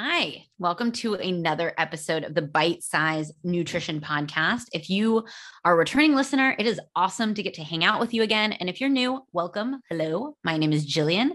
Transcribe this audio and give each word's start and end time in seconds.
Hi, 0.00 0.44
welcome 0.60 0.92
to 0.92 1.14
another 1.14 1.74
episode 1.76 2.22
of 2.22 2.32
the 2.32 2.42
Bite 2.42 2.84
Size 2.84 3.32
Nutrition 3.42 4.00
Podcast. 4.00 4.66
If 4.72 4.88
you 4.88 5.24
are 5.64 5.72
a 5.72 5.76
returning 5.76 6.14
listener, 6.14 6.54
it 6.56 6.68
is 6.68 6.80
awesome 6.94 7.34
to 7.34 7.42
get 7.42 7.54
to 7.54 7.64
hang 7.64 7.82
out 7.82 7.98
with 7.98 8.14
you 8.14 8.22
again. 8.22 8.52
And 8.52 8.68
if 8.68 8.80
you're 8.80 8.90
new, 8.90 9.22
welcome. 9.32 9.80
Hello, 9.90 10.36
my 10.44 10.56
name 10.56 10.72
is 10.72 10.86
Gillian. 10.86 11.34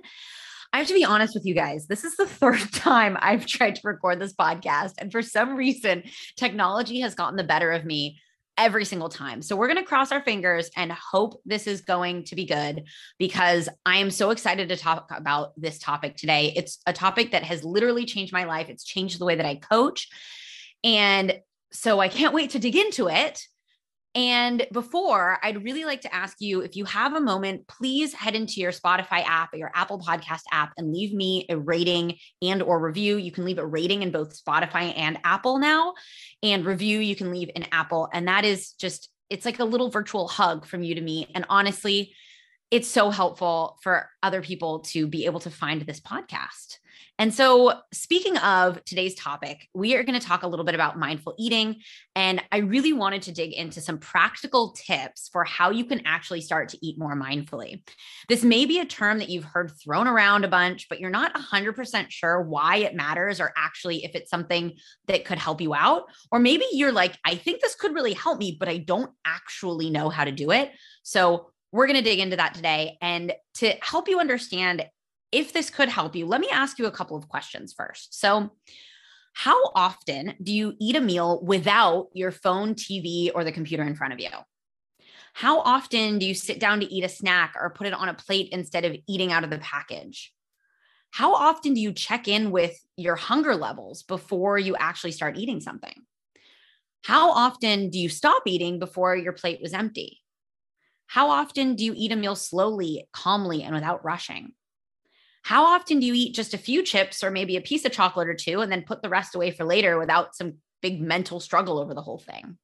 I 0.72 0.78
have 0.78 0.88
to 0.88 0.94
be 0.94 1.04
honest 1.04 1.36
with 1.36 1.46
you 1.46 1.54
guys. 1.54 1.88
This 1.88 2.06
is 2.06 2.16
the 2.16 2.26
third 2.26 2.72
time 2.72 3.18
I've 3.20 3.46
tried 3.46 3.76
to 3.76 3.82
record 3.84 4.22
this 4.22 4.34
podcast. 4.34 4.94
And 4.98 5.12
for 5.12 5.22
some 5.22 5.58
reason, 5.58 6.04
technology 6.38 7.02
has 7.02 7.16
gotten 7.16 7.36
the 7.36 7.44
better 7.44 7.74
of 7.74 7.84
me 7.84 8.22
every 8.58 8.86
single 8.86 9.10
time. 9.10 9.42
So 9.42 9.56
we're 9.56 9.68
going 9.68 9.78
to 9.78 9.84
cross 9.84 10.12
our 10.12 10.22
fingers 10.22 10.70
and 10.76 10.92
hope 10.92 11.42
this 11.46 11.68
is 11.68 11.82
going 11.82 12.26
to 12.26 12.36
be 12.36 12.46
good 12.46 12.84
because 13.18 13.70
I 13.86 13.98
am 13.98 14.12
so 14.12 14.30
excited 14.30 14.70
to 14.70 14.78
talk 14.78 15.10
about 15.16 15.60
this 15.60 15.80
topic 15.80 16.18
today. 16.18 16.54
It's 16.56 16.80
a 16.86 16.94
topic 16.94 17.32
that 17.32 17.44
has 17.44 17.64
literally 17.64 18.06
changed 18.06 18.34
my 18.34 18.44
life. 18.44 18.70
It's 18.70 18.84
changed 18.84 19.20
the 19.20 19.26
way 19.26 19.36
that 19.36 19.46
I 19.46 19.56
coach. 19.56 20.08
And 20.84 21.40
so 21.72 22.00
I 22.00 22.08
can't 22.08 22.34
wait 22.34 22.52
to 22.52 22.60
dig 22.60 22.76
into 22.76 23.10
it. 23.10 23.42
And 24.16 24.68
before, 24.72 25.40
I'd 25.42 25.64
really 25.64 25.86
like 25.86 26.02
to 26.02 26.14
ask 26.14 26.38
you 26.40 26.62
if 26.62 26.76
you 26.76 26.86
have 26.86 27.14
a 27.14 27.20
moment, 27.20 27.68
please 27.68 28.14
head 28.14 28.36
into 28.36 28.62
your 28.62 28.72
Spotify 28.72 29.24
app 29.26 29.54
or 29.54 29.58
your 29.58 29.72
Apple 29.74 30.00
Podcast 30.00 30.44
app 30.52 30.72
and 30.78 30.94
leave 30.94 31.14
me 31.14 31.48
a 31.50 31.58
rating 31.58 32.18
and 32.42 32.62
or 32.62 32.80
review. 32.80 33.18
You 33.18 33.32
can 33.32 33.44
leave 33.44 33.58
a 33.58 33.66
rating 33.66 34.04
in 34.04 34.12
both 34.12 34.40
Spotify 34.40 34.94
and 34.96 35.18
Apple 35.24 35.58
now, 35.58 35.96
and 36.44 36.64
review 36.64 37.00
you 37.00 37.16
can 37.16 37.32
leave 37.32 37.50
in 37.56 37.66
Apple. 37.72 38.08
And 38.14 38.28
that 38.28 38.46
is 38.46 38.74
just 38.74 39.10
it's 39.30 39.46
like 39.46 39.60
a 39.60 39.66
little 39.66 39.90
virtual 39.90 40.28
hug 40.28 40.68
from 40.68 40.84
you 40.84 40.94
to 40.94 41.02
me. 41.02 41.32
And 41.34 41.46
honestly, 41.50 42.14
it's 42.70 42.88
so 42.88 43.10
helpful 43.10 43.78
for 43.82 44.10
other 44.22 44.42
people 44.42 44.80
to 44.80 45.08
be 45.08 45.26
able 45.26 45.40
to 45.40 45.50
find 45.50 45.82
this 45.82 46.00
podcast. 46.00 46.78
And 47.20 47.32
so, 47.32 47.74
speaking 47.94 48.38
of 48.38 48.84
today's 48.86 49.14
topic, 49.14 49.68
we 49.76 49.96
are 49.96 50.04
going 50.04 50.20
to 50.20 50.26
talk 50.26 50.42
a 50.42 50.48
little 50.48 50.66
bit 50.66 50.74
about 50.74 50.98
mindful 50.98 51.36
eating. 51.38 51.82
And 52.16 52.42
I 52.52 52.58
really 52.58 52.92
wanted 52.92 53.22
to 53.24 53.32
dig 53.32 53.54
into 53.54 53.82
some 53.82 54.00
practical 54.00 54.72
tips 54.72 55.30
for 55.32 55.44
how 55.44 55.70
you 55.70 55.86
can 55.86 56.02
actually 56.06 56.42
start 56.42 56.70
to 56.70 56.86
eat 56.86 56.98
more 56.98 57.16
mindfully. 57.16 57.84
This 58.30 58.44
may 58.44 58.66
be 58.66 58.80
a 58.80 58.86
term 58.86 59.20
that 59.20 59.30
you've 59.30 59.44
heard 59.44 59.72
thrown 59.84 60.08
around 60.08 60.44
a 60.44 60.48
bunch, 60.48 60.90
but 60.90 61.00
you're 61.00 61.12
not 61.12 61.36
100% 61.36 62.10
sure 62.10 62.42
why 62.42 62.78
it 62.78 62.96
matters 62.96 63.40
or 63.40 63.54
actually 63.56 64.04
if 64.04 64.16
it's 64.16 64.32
something 64.32 64.74
that 65.06 65.24
could 65.24 65.38
help 65.38 65.62
you 65.62 65.76
out. 65.76 66.06
Or 66.32 66.40
maybe 66.40 66.66
you're 66.72 66.92
like, 66.92 67.16
I 67.24 67.36
think 67.36 67.62
this 67.62 67.76
could 67.76 67.94
really 67.94 68.14
help 68.14 68.40
me, 68.40 68.58
but 68.60 68.70
I 68.70 68.78
don't 68.78 69.12
actually 69.24 69.92
know 69.92 70.10
how 70.10 70.26
to 70.26 70.32
do 70.32 70.52
it. 70.52 70.72
So, 71.04 71.50
we're 71.72 71.88
going 71.88 71.98
to 71.98 72.04
dig 72.04 72.20
into 72.20 72.36
that 72.36 72.54
today. 72.54 73.00
And 73.02 73.34
to 73.56 73.74
help 73.82 74.08
you 74.08 74.20
understand 74.20 74.86
if 75.34 75.52
this 75.52 75.70
could 75.70 75.90
help 75.90 76.16
you, 76.16 76.26
let 76.26 76.40
me 76.40 76.48
ask 76.52 76.80
you 76.80 76.86
a 76.86 76.92
couple 76.92 77.18
of 77.18 77.28
questions 77.28 77.74
first. 77.74 78.20
So, 78.20 78.52
how 79.34 79.60
often 79.74 80.36
do 80.42 80.54
you 80.54 80.76
eat 80.80 80.96
a 80.96 81.02
meal 81.02 81.42
without 81.44 82.10
your 82.14 82.32
phone, 82.32 82.76
TV, 82.76 83.32
or 83.34 83.44
the 83.44 83.52
computer 83.52 83.84
in 83.84 83.96
front 83.96 84.14
of 84.14 84.20
you? 84.20 84.30
How 85.34 85.62
often 85.62 86.20
do 86.20 86.26
you 86.28 86.36
sit 86.36 86.60
down 86.60 86.80
to 86.82 86.86
eat 86.86 87.04
a 87.04 87.10
snack 87.10 87.56
or 87.60 87.72
put 87.72 87.88
it 87.88 87.94
on 87.94 88.10
a 88.10 88.14
plate 88.14 88.50
instead 88.52 88.86
of 88.86 88.96
eating 89.08 89.32
out 89.32 89.44
of 89.44 89.50
the 89.50 89.58
package? 89.58 90.32
How 91.10 91.34
often 91.34 91.74
do 91.74 91.82
you 91.82 91.94
check 91.94 92.28
in 92.28 92.52
with 92.52 92.80
your 92.96 93.16
hunger 93.16 93.56
levels 93.56 94.04
before 94.04 94.60
you 94.60 94.76
actually 94.76 95.12
start 95.12 95.38
eating 95.38 95.60
something? 95.60 96.04
How 97.04 97.32
often 97.32 97.90
do 97.90 97.98
you 97.98 98.10
stop 98.10 98.44
eating 98.46 98.78
before 98.78 99.16
your 99.16 99.34
plate 99.34 99.60
was 99.62 99.74
empty? 99.74 100.22
How 101.08 101.30
often 101.30 101.76
do 101.76 101.84
you 101.84 101.94
eat 101.96 102.12
a 102.12 102.16
meal 102.16 102.36
slowly, 102.36 103.08
calmly, 103.12 103.64
and 103.64 103.74
without 103.74 104.06
rushing? 104.06 104.54
How 105.44 105.66
often 105.66 106.00
do 106.00 106.06
you 106.06 106.14
eat 106.14 106.34
just 106.34 106.54
a 106.54 106.58
few 106.58 106.84
chips 106.84 107.24
or 107.24 107.30
maybe 107.30 107.58
a 107.58 107.62
piece 107.62 107.86
of 107.86 107.92
chocolate 107.92 108.30
or 108.30 108.34
two 108.34 108.62
and 108.62 108.72
then 108.72 108.84
put 108.84 109.02
the 109.02 109.10
rest 109.10 109.36
away 109.36 109.52
for 109.52 109.66
later 109.66 110.00
without 110.00 110.36
some 110.36 110.56
big 110.82 111.02
mental 111.02 111.40
struggle 111.40 111.80
over 111.80 111.94
the 111.94 112.02
whole 112.02 112.20
thing? 112.20 112.58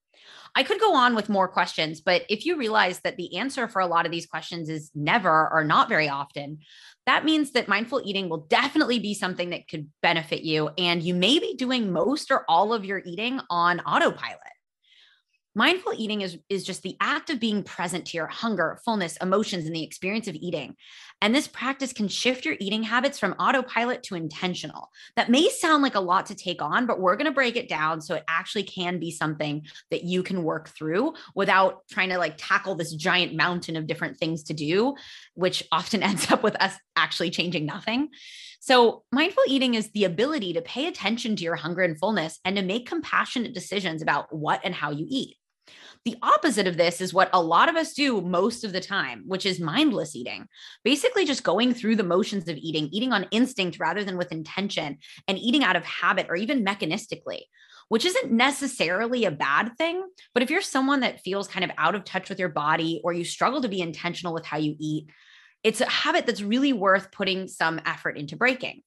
I 0.56 0.64
could 0.64 0.80
go 0.80 0.96
on 0.96 1.14
with 1.14 1.30
more 1.30 1.48
questions, 1.48 2.02
but 2.02 2.24
if 2.30 2.46
you 2.46 2.58
realize 2.58 3.00
that 3.02 3.18
the 3.18 3.36
answer 3.38 3.68
for 3.68 3.82
a 3.82 3.88
lot 3.88 4.06
of 4.06 4.12
these 4.12 4.26
questions 4.26 4.70
is 4.70 4.90
never 4.96 5.50
or 5.52 5.64
not 5.64 5.90
very 5.90 6.10
often, 6.10 6.60
that 7.06 7.26
means 7.26 7.52
that 7.52 7.68
mindful 7.68 8.02
eating 8.04 8.30
will 8.30 8.46
definitely 8.50 9.00
be 9.00 9.14
something 9.14 9.52
that 9.52 9.68
could 9.68 9.90
benefit 10.02 10.42
you. 10.42 10.70
And 10.78 11.04
you 11.04 11.14
may 11.14 11.40
be 11.40 11.56
doing 11.56 11.92
most 11.92 12.32
or 12.32 12.46
all 12.48 12.74
of 12.74 12.86
your 12.86 13.02
eating 13.06 13.40
on 13.50 13.80
autopilot. 13.82 14.40
Mindful 15.56 15.94
eating 15.98 16.22
is, 16.22 16.38
is 16.48 16.64
just 16.64 16.84
the 16.84 16.96
act 17.02 17.30
of 17.30 17.40
being 17.40 17.64
present 17.64 18.06
to 18.06 18.18
your 18.18 18.28
hunger, 18.28 18.80
fullness, 18.86 19.18
emotions, 19.18 19.66
and 19.66 19.76
the 19.76 19.84
experience 19.84 20.28
of 20.28 20.36
eating. 20.36 20.76
And 21.22 21.36
this 21.36 21.48
practice 21.48 21.92
can 21.92 22.08
shift 22.08 22.46
your 22.46 22.56
eating 22.60 22.84
habits 22.84 23.20
from 23.20 23.34
autopilot 23.34 24.04
to 24.04 24.16
intentional. 24.16 24.90
That 25.16 25.30
may 25.30 25.50
sound 25.50 25.84
like 25.84 25.96
a 25.96 26.00
lot 26.00 26.28
to 26.28 26.36
take 26.36 26.62
on, 26.62 26.86
but 26.86 27.00
we're 27.00 27.18
going 27.18 27.26
to 27.26 27.32
break 27.32 27.58
it 27.58 27.68
down 27.68 28.02
so 28.02 28.16
it 28.16 28.24
actually 28.28 28.64
can 28.64 29.00
be 29.00 29.12
something 29.12 29.66
that 29.92 30.04
you 30.04 30.24
can 30.24 30.44
work 30.44 30.70
through 30.70 31.14
without 31.36 31.88
trying 31.90 32.10
to 32.10 32.18
like 32.18 32.36
tackle 32.38 32.76
this 32.76 32.94
giant 32.94 33.36
mountain 33.36 33.76
of 33.76 33.88
different 33.88 34.18
things 34.18 34.44
to 34.44 34.54
do, 34.54 34.96
which 35.34 35.64
often 35.72 36.04
ends 36.10 36.32
up 36.32 36.44
with 36.44 36.62
us 36.62 36.74
actually 36.96 37.32
changing 37.32 37.66
nothing. 37.66 38.10
So, 38.62 39.04
mindful 39.12 39.44
eating 39.48 39.76
is 39.76 39.92
the 39.92 40.04
ability 40.04 40.54
to 40.54 40.62
pay 40.62 40.88
attention 40.88 41.36
to 41.38 41.44
your 41.44 41.56
hunger 41.56 41.82
and 41.82 41.98
fullness 41.98 42.40
and 42.44 42.58
to 42.58 42.62
make 42.62 42.88
compassionate 42.88 43.54
decisions 43.54 44.02
about 44.02 44.36
what 44.36 44.60
and 44.64 44.76
how 44.76 44.92
you 44.92 45.06
eat. 45.10 45.38
The 46.06 46.16
opposite 46.22 46.66
of 46.66 46.78
this 46.78 47.02
is 47.02 47.14
what 47.14 47.30
a 47.34 47.42
lot 47.42 47.70
of 47.70 47.76
us 47.76 47.94
do 47.94 48.22
most 48.22 48.64
of 48.64 48.72
the 48.72 48.80
time, 48.80 49.24
which 49.28 49.46
is 49.46 49.60
mindless 49.60 50.16
eating. 50.16 50.48
Basically, 50.84 51.26
just 51.26 51.44
going 51.44 51.74
through 51.74 51.98
the 51.98 52.04
motions 52.04 52.48
of 52.48 52.58
eating, 52.58 52.88
eating 52.92 53.12
on 53.12 53.28
instinct 53.32 53.80
rather 53.80 54.04
than 54.04 54.18
with 54.18 54.32
intention, 54.32 54.98
and 55.28 55.38
eating 55.38 55.64
out 55.64 55.76
of 55.76 55.84
habit 55.84 56.28
or 56.30 56.36
even 56.36 56.66
mechanistically 56.66 57.42
which 57.90 58.06
isn't 58.06 58.32
necessarily 58.32 59.26
a 59.26 59.32
bad 59.32 59.76
thing. 59.78 60.04
But 60.34 60.44
if 60.44 60.50
you're 60.50 60.62
someone 60.62 61.02
that 61.02 61.22
feels 61.22 61.48
kind 61.48 61.66
of 61.66 61.72
out 61.78 61.96
of 61.96 62.06
touch 62.06 62.30
with 62.30 62.40
your 62.40 62.50
body 62.50 63.02
or 63.04 63.14
you 63.14 63.26
struggle 63.26 63.62
to 63.62 63.68
be 63.68 63.82
intentional 63.82 64.34
with 64.34 64.46
how 64.46 64.58
you 64.58 64.76
eat, 64.80 65.10
it's 65.64 65.82
a 65.82 65.90
habit 65.90 66.26
that's 66.26 66.42
really 66.42 66.72
worth 66.72 67.12
putting 67.12 67.48
some 67.48 67.82
effort 67.86 68.18
into 68.18 68.38
breaking 68.38 68.82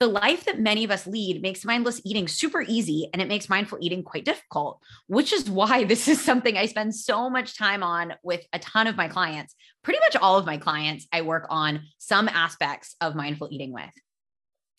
the 0.00 0.06
life 0.08 0.44
that 0.44 0.58
many 0.58 0.84
of 0.84 0.90
us 0.90 1.06
lead 1.06 1.40
makes 1.40 1.64
mindless 1.64 2.00
eating 2.04 2.26
super 2.26 2.62
easy 2.62 3.08
and 3.12 3.22
it 3.22 3.28
makes 3.28 3.48
mindful 3.48 3.78
eating 3.80 4.02
quite 4.02 4.24
difficult, 4.24 4.80
which 5.06 5.32
is 5.32 5.48
why 5.48 5.84
this 5.84 6.08
is 6.08 6.20
something 6.20 6.56
I 6.56 6.66
spend 6.66 6.94
so 6.94 7.30
much 7.30 7.56
time 7.56 7.82
on 7.82 8.14
with 8.22 8.42
a 8.52 8.58
ton 8.58 8.86
of 8.86 8.96
my 8.96 9.08
clients. 9.08 9.54
Pretty 9.82 10.00
much 10.00 10.16
all 10.16 10.36
of 10.36 10.46
my 10.46 10.56
clients, 10.56 11.06
I 11.12 11.22
work 11.22 11.46
on 11.48 11.82
some 11.98 12.28
aspects 12.28 12.96
of 13.00 13.14
mindful 13.14 13.48
eating 13.50 13.72
with. 13.72 13.92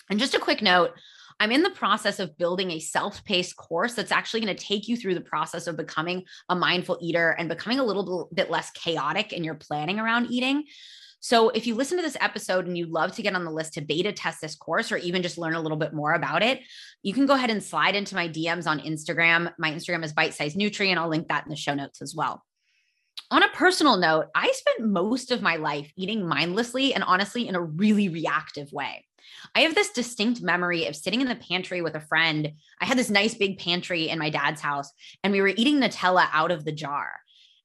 And 0.09 0.19
just 0.19 0.35
a 0.35 0.39
quick 0.39 0.61
note, 0.61 0.91
I'm 1.39 1.51
in 1.51 1.63
the 1.63 1.69
process 1.69 2.19
of 2.19 2.37
building 2.37 2.71
a 2.71 2.79
self 2.79 3.23
paced 3.25 3.57
course 3.57 3.93
that's 3.93 4.11
actually 4.11 4.41
going 4.41 4.55
to 4.55 4.63
take 4.63 4.87
you 4.87 4.95
through 4.95 5.15
the 5.15 5.21
process 5.21 5.67
of 5.67 5.75
becoming 5.75 6.23
a 6.47 6.55
mindful 6.55 6.97
eater 7.01 7.31
and 7.31 7.49
becoming 7.49 7.79
a 7.79 7.83
little 7.83 8.29
bit 8.33 8.49
less 8.49 8.71
chaotic 8.71 9.33
in 9.33 9.43
your 9.43 9.55
planning 9.55 9.99
around 9.99 10.27
eating. 10.31 10.63
So 11.25 11.49
if 11.49 11.65
you 11.65 11.73
listen 11.73 11.97
to 11.97 12.03
this 12.03 12.17
episode 12.21 12.67
and 12.67 12.77
you'd 12.77 12.91
love 12.91 13.13
to 13.13 13.23
get 13.23 13.33
on 13.33 13.45
the 13.45 13.49
list 13.49 13.73
to 13.73 13.81
beta 13.81 14.11
test 14.11 14.41
this 14.41 14.53
course 14.53 14.91
or 14.91 14.97
even 14.97 15.23
just 15.23 15.39
learn 15.39 15.55
a 15.55 15.59
little 15.59 15.75
bit 15.75 15.91
more 15.91 16.13
about 16.13 16.43
it, 16.43 16.59
you 17.01 17.15
can 17.15 17.25
go 17.25 17.33
ahead 17.33 17.49
and 17.49 17.63
slide 17.63 17.95
into 17.95 18.13
my 18.13 18.29
DMs 18.29 18.67
on 18.67 18.79
Instagram. 18.79 19.51
My 19.57 19.71
Instagram 19.71 20.03
is 20.03 20.13
bite 20.13 20.35
size 20.35 20.53
nutri. 20.53 20.89
and 20.89 20.99
I'll 20.99 21.09
link 21.09 21.29
that 21.29 21.43
in 21.43 21.49
the 21.49 21.55
show 21.55 21.73
notes 21.73 21.99
as 22.03 22.13
well. 22.13 22.43
On 23.31 23.41
a 23.41 23.49
personal 23.49 23.97
note, 23.97 24.27
I 24.35 24.51
spent 24.51 24.87
most 24.87 25.31
of 25.31 25.41
my 25.41 25.55
life 25.55 25.91
eating 25.97 26.27
mindlessly 26.27 26.93
and 26.93 27.03
honestly 27.03 27.47
in 27.47 27.55
a 27.55 27.61
really 27.61 28.07
reactive 28.07 28.71
way. 28.71 29.03
I 29.55 29.61
have 29.61 29.73
this 29.73 29.89
distinct 29.93 30.43
memory 30.43 30.85
of 30.85 30.95
sitting 30.95 31.21
in 31.21 31.27
the 31.27 31.35
pantry 31.35 31.81
with 31.81 31.95
a 31.95 32.01
friend. 32.01 32.51
I 32.79 32.85
had 32.85 32.99
this 32.99 33.09
nice 33.09 33.33
big 33.33 33.57
pantry 33.57 34.09
in 34.09 34.19
my 34.19 34.29
dad's 34.29 34.61
house, 34.61 34.91
and 35.23 35.33
we 35.33 35.41
were 35.41 35.47
eating 35.47 35.79
Nutella 35.79 36.27
out 36.31 36.51
of 36.51 36.65
the 36.65 36.71
jar. 36.71 37.13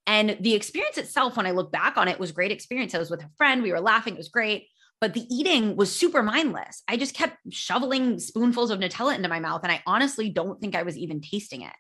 And 0.06 0.37
the 0.41 0.55
experience 0.55 0.99
itself, 0.99 1.37
when 1.37 1.47
I 1.47 1.53
look 1.53 1.71
back 1.71 1.97
on 1.97 2.09
it, 2.09 2.19
was 2.19 2.33
great 2.33 2.50
experience. 2.50 2.94
I 2.94 2.99
was 2.99 3.11
with 3.11 3.22
a 3.22 3.31
friend, 3.37 3.62
we 3.62 3.72
were 3.72 3.81
laughing, 3.81 4.15
it 4.15 4.19
was 4.19 4.28
great. 4.28 4.66
But 5.00 5.15
the 5.15 5.27
eating 5.34 5.77
was 5.77 5.94
super 5.94 6.22
mindless. 6.22 6.83
I 6.87 6.97
just 6.97 7.15
kept 7.15 7.37
shoveling 7.50 8.19
spoonfuls 8.19 8.71
of 8.71 8.80
Nutella 8.80 9.15
into 9.15 9.28
my 9.28 9.41
mouth. 9.41 9.60
And 9.63 9.72
I 9.72 9.83
honestly 9.86 10.28
don't 10.28 10.60
think 10.60 10.77
I 10.77 10.83
was 10.83 10.98
even 10.98 11.21
tasting 11.21 11.63
it. 11.63 11.72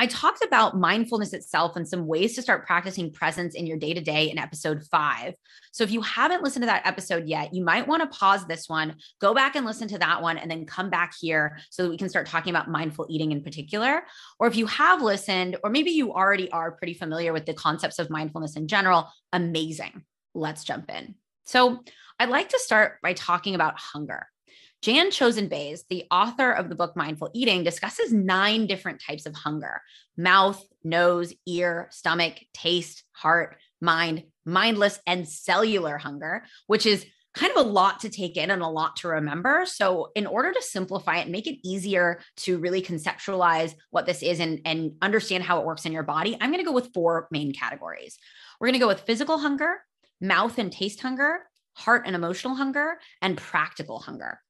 I 0.00 0.06
talked 0.06 0.44
about 0.44 0.78
mindfulness 0.78 1.32
itself 1.32 1.74
and 1.74 1.86
some 1.86 2.06
ways 2.06 2.36
to 2.36 2.42
start 2.42 2.66
practicing 2.66 3.12
presence 3.12 3.56
in 3.56 3.66
your 3.66 3.76
day 3.76 3.94
to 3.94 4.00
day 4.00 4.30
in 4.30 4.38
episode 4.38 4.84
five. 4.84 5.34
So 5.72 5.82
if 5.82 5.90
you 5.90 6.00
haven't 6.02 6.44
listened 6.44 6.62
to 6.62 6.66
that 6.66 6.86
episode 6.86 7.26
yet, 7.26 7.52
you 7.52 7.64
might 7.64 7.88
want 7.88 8.02
to 8.02 8.18
pause 8.18 8.46
this 8.46 8.68
one, 8.68 8.94
go 9.20 9.34
back 9.34 9.56
and 9.56 9.66
listen 9.66 9.88
to 9.88 9.98
that 9.98 10.22
one, 10.22 10.38
and 10.38 10.48
then 10.48 10.66
come 10.66 10.88
back 10.88 11.14
here 11.20 11.58
so 11.70 11.82
that 11.82 11.90
we 11.90 11.98
can 11.98 12.08
start 12.08 12.28
talking 12.28 12.50
about 12.50 12.70
mindful 12.70 13.06
eating 13.10 13.32
in 13.32 13.42
particular. 13.42 14.02
Or 14.38 14.46
if 14.46 14.54
you 14.54 14.66
have 14.66 15.02
listened, 15.02 15.56
or 15.64 15.70
maybe 15.70 15.90
you 15.90 16.12
already 16.12 16.48
are 16.52 16.72
pretty 16.72 16.94
familiar 16.94 17.32
with 17.32 17.46
the 17.46 17.54
concepts 17.54 17.98
of 17.98 18.08
mindfulness 18.08 18.56
in 18.56 18.68
general, 18.68 19.08
amazing. 19.32 20.04
Let's 20.32 20.62
jump 20.62 20.90
in. 20.90 21.16
So 21.44 21.82
I'd 22.20 22.28
like 22.28 22.50
to 22.50 22.58
start 22.60 22.98
by 23.02 23.14
talking 23.14 23.56
about 23.56 23.78
hunger. 23.78 24.28
Jan 24.80 25.10
Chozen 25.10 25.48
Bays, 25.48 25.84
the 25.90 26.04
author 26.10 26.52
of 26.52 26.68
the 26.68 26.76
book 26.76 26.96
Mindful 26.96 27.30
Eating, 27.34 27.64
discusses 27.64 28.12
nine 28.12 28.66
different 28.66 29.02
types 29.04 29.26
of 29.26 29.34
hunger 29.34 29.80
mouth, 30.16 30.64
nose, 30.84 31.32
ear, 31.46 31.88
stomach, 31.90 32.34
taste, 32.52 33.04
heart, 33.12 33.56
mind, 33.80 34.24
mindless, 34.44 35.00
and 35.06 35.28
cellular 35.28 35.96
hunger, 35.98 36.44
which 36.66 36.86
is 36.86 37.06
kind 37.34 37.52
of 37.56 37.66
a 37.66 37.68
lot 37.68 38.00
to 38.00 38.08
take 38.08 38.36
in 38.36 38.50
and 38.50 38.62
a 38.62 38.68
lot 38.68 38.96
to 38.96 39.08
remember. 39.08 39.64
So, 39.66 40.10
in 40.14 40.26
order 40.26 40.52
to 40.52 40.62
simplify 40.62 41.18
it 41.18 41.22
and 41.22 41.32
make 41.32 41.46
it 41.46 41.58
easier 41.66 42.20
to 42.38 42.58
really 42.58 42.82
conceptualize 42.82 43.74
what 43.90 44.06
this 44.06 44.22
is 44.22 44.40
and, 44.40 44.60
and 44.64 44.92
understand 45.02 45.44
how 45.44 45.60
it 45.60 45.66
works 45.66 45.86
in 45.86 45.92
your 45.92 46.02
body, 46.04 46.36
I'm 46.40 46.50
going 46.50 46.64
to 46.64 46.68
go 46.68 46.72
with 46.72 46.92
four 46.94 47.28
main 47.30 47.52
categories. 47.52 48.18
We're 48.60 48.68
going 48.68 48.78
to 48.78 48.84
go 48.84 48.88
with 48.88 49.00
physical 49.00 49.38
hunger, 49.38 49.82
mouth 50.20 50.58
and 50.58 50.72
taste 50.72 51.00
hunger, 51.00 51.40
heart 51.74 52.04
and 52.06 52.16
emotional 52.16 52.54
hunger, 52.54 52.98
and 53.22 53.36
practical 53.36 53.98
hunger. 54.00 54.40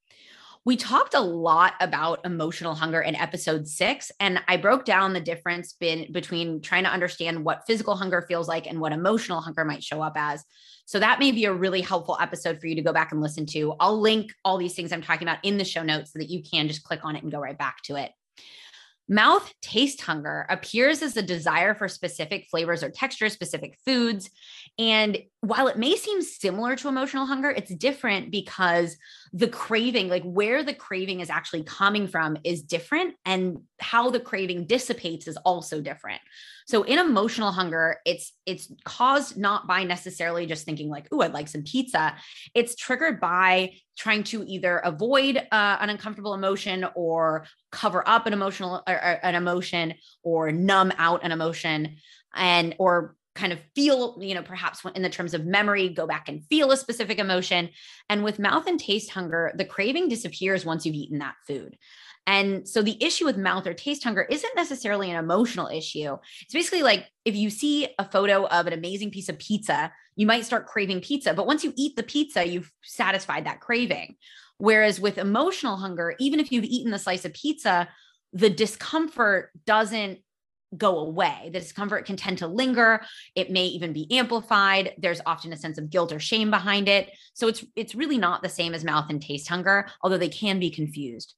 We 0.69 0.77
talked 0.77 1.15
a 1.15 1.21
lot 1.23 1.73
about 1.81 2.27
emotional 2.27 2.75
hunger 2.75 3.01
in 3.01 3.15
episode 3.15 3.67
six, 3.67 4.13
and 4.21 4.39
I 4.49 4.59
broke 4.59 4.85
down 4.85 5.15
the 5.15 5.19
difference 5.19 5.73
bin, 5.73 6.13
between 6.13 6.61
trying 6.61 6.85
to 6.85 6.91
understand 6.91 7.43
what 7.43 7.63
physical 7.67 7.97
hunger 7.97 8.21
feels 8.29 8.49
like 8.49 8.67
and 8.67 8.79
what 8.79 8.93
emotional 8.93 9.41
hunger 9.41 9.65
might 9.65 9.83
show 9.83 10.03
up 10.03 10.13
as. 10.17 10.45
So, 10.85 10.99
that 10.99 11.21
may 11.21 11.33
be 11.33 11.47
a 11.47 11.55
really 11.55 11.81
helpful 11.81 12.19
episode 12.21 12.61
for 12.61 12.67
you 12.67 12.75
to 12.75 12.83
go 12.83 12.93
back 12.93 13.13
and 13.13 13.23
listen 13.23 13.47
to. 13.47 13.77
I'll 13.81 13.99
link 13.99 14.31
all 14.45 14.59
these 14.59 14.75
things 14.75 14.93
I'm 14.93 15.01
talking 15.01 15.27
about 15.27 15.43
in 15.43 15.57
the 15.57 15.65
show 15.65 15.83
notes 15.83 16.13
so 16.13 16.19
that 16.19 16.29
you 16.29 16.43
can 16.43 16.69
just 16.69 16.85
click 16.85 17.01
on 17.03 17.17
it 17.17 17.23
and 17.23 17.33
go 17.33 17.41
right 17.41 17.57
back 17.57 17.81
to 17.85 17.97
it. 17.97 18.13
Mouth 19.11 19.55
taste 19.63 20.03
hunger 20.03 20.45
appears 20.51 21.01
as 21.01 21.17
a 21.17 21.23
desire 21.23 21.75
for 21.75 21.89
specific 21.89 22.47
flavors 22.51 22.83
or 22.83 22.91
textures, 22.91 23.33
specific 23.33 23.79
foods. 23.87 24.29
And 24.79 25.19
while 25.41 25.69
it 25.69 25.79
may 25.79 25.97
seem 25.97 26.21
similar 26.21 26.77
to 26.77 26.89
emotional 26.89 27.25
hunger, 27.25 27.49
it's 27.49 27.75
different 27.75 28.31
because 28.31 28.99
the 29.33 29.49
craving, 29.49 30.09
like 30.09 30.23
where 30.25 30.63
the 30.63 30.75
craving 30.75 31.21
is 31.21 31.31
actually 31.31 31.63
coming 31.65 32.09
from, 32.09 32.37
is 32.45 32.63
different. 32.63 33.15
And 33.25 33.63
how 33.81 34.11
the 34.11 34.21
craving 34.21 34.67
dissipates 34.67 35.29
is 35.29 35.37
also 35.39 35.81
different. 35.81 36.21
So 36.67 36.83
in 36.83 36.99
emotional 36.99 37.51
hunger, 37.51 37.99
it's 38.05 38.33
it's 38.45 38.71
caused 38.85 39.39
not 39.39 39.67
by 39.67 39.85
necessarily 39.85 40.47
just 40.47 40.65
thinking 40.65 40.89
like, 40.91 41.09
"Oh, 41.11 41.23
I'd 41.23 41.33
like 41.33 41.49
some 41.49 41.63
pizza." 41.63 42.17
It's 42.55 42.77
triggered 42.77 43.21
by 43.21 43.73
trying 43.97 44.23
to 44.25 44.45
either 44.47 44.79
avoid 44.79 45.37
uh, 45.37 45.77
an 45.81 45.91
uncomfortable 45.91 46.35
emotion 46.35 46.87
or 46.95 47.47
cover 47.73 48.07
up 48.07 48.27
an 48.27 48.33
emotional 48.33 48.83
or, 48.87 48.95
or 48.95 49.19
an 49.23 49.35
emotion 49.35 49.95
or 50.23 50.53
numb 50.53 50.93
out 50.99 51.25
an 51.25 51.33
emotion 51.33 51.97
and 52.35 52.75
or 52.79 53.17
kind 53.39 53.53
of 53.53 53.61
feel, 53.75 54.19
you 54.21 54.35
know, 54.35 54.43
perhaps 54.43 54.83
in 54.95 55.03
the 55.03 55.09
terms 55.09 55.33
of 55.33 55.47
memory, 55.47 55.89
go 55.89 56.07
back 56.07 56.29
and 56.29 56.45
feel 56.47 56.71
a 56.73 56.77
specific 56.77 57.19
emotion. 57.19 57.71
And 58.11 58.25
with 58.25 58.39
mouth 58.39 58.67
and 58.67 58.79
taste 58.79 59.11
hunger, 59.11 59.53
the 59.57 59.65
craving 59.65 60.09
disappears 60.09 60.67
once 60.67 60.85
you've 60.85 60.95
eaten 60.95 61.19
that 61.21 61.37
food. 61.47 61.79
And 62.27 62.69
so 62.69 62.83
the 62.83 63.03
issue 63.03 63.25
with 63.25 63.39
mouth 63.39 63.67
or 63.67 63.73
taste 63.73 64.05
hunger 64.05 64.23
isn't 64.23 64.57
necessarily 64.57 65.11
an 65.11 65.17
emotional 65.17 65.69
issue. 65.69 66.19
It's 66.43 66.53
basically 66.53 66.83
like 66.83 67.07
if 67.25 67.35
you 67.35 67.49
see 67.49 67.89
a 67.99 68.05
photo 68.05 68.45
of 68.47 68.67
an 68.67 68.75
amazing 68.75 69.13
piece 69.13 69.31
of 69.31 69.39
pizza, 69.39 69.91
you 70.15 70.27
might 70.27 70.45
start 70.45 70.67
craving 70.67 71.01
pizza. 71.01 71.33
But 71.33 71.47
once 71.47 71.65
you 71.65 71.73
eat 71.77 71.97
the 71.97 72.03
pizza, 72.03 72.47
you've 72.47 72.71
satisfied 72.83 73.47
that 73.47 73.61
craving. 73.61 74.17
Whereas 74.59 75.01
with 75.01 75.17
emotional 75.17 75.77
hunger, 75.77 76.17
even 76.19 76.41
if 76.41 76.53
you've 76.53 76.65
eaten 76.65 76.91
the 76.91 76.99
slice 76.99 77.25
of 77.25 77.33
pizza, 77.33 77.89
the 78.33 78.51
discomfort 78.51 79.51
doesn't 79.65 80.19
go 80.77 80.99
away. 80.99 81.51
The 81.53 81.61
discomfort 81.61 82.05
can 82.05 82.17
tend 82.17 82.39
to 82.39 82.47
linger. 82.47 83.03
It 83.35 83.51
may 83.51 83.67
even 83.67 83.93
be 83.93 84.11
amplified. 84.13 84.95
There's 84.99 85.21
often 85.25 85.53
a 85.53 85.57
sense 85.57 85.79
of 85.79 85.91
guilt 85.91 86.13
or 86.13 86.21
shame 86.21 86.51
behind 86.51 86.89
it. 86.89 87.11
So 87.35 87.49
it's 87.49 87.65
it's 87.75 87.95
really 87.95 88.19
not 88.19 88.43
the 88.43 88.49
same 88.49 88.75
as 88.75 88.85
mouth 88.85 89.07
and 89.09 89.21
taste 89.21 89.49
hunger, 89.49 89.89
although 90.03 90.19
they 90.19 90.29
can 90.29 90.59
be 90.59 90.71
confused. 90.71 91.35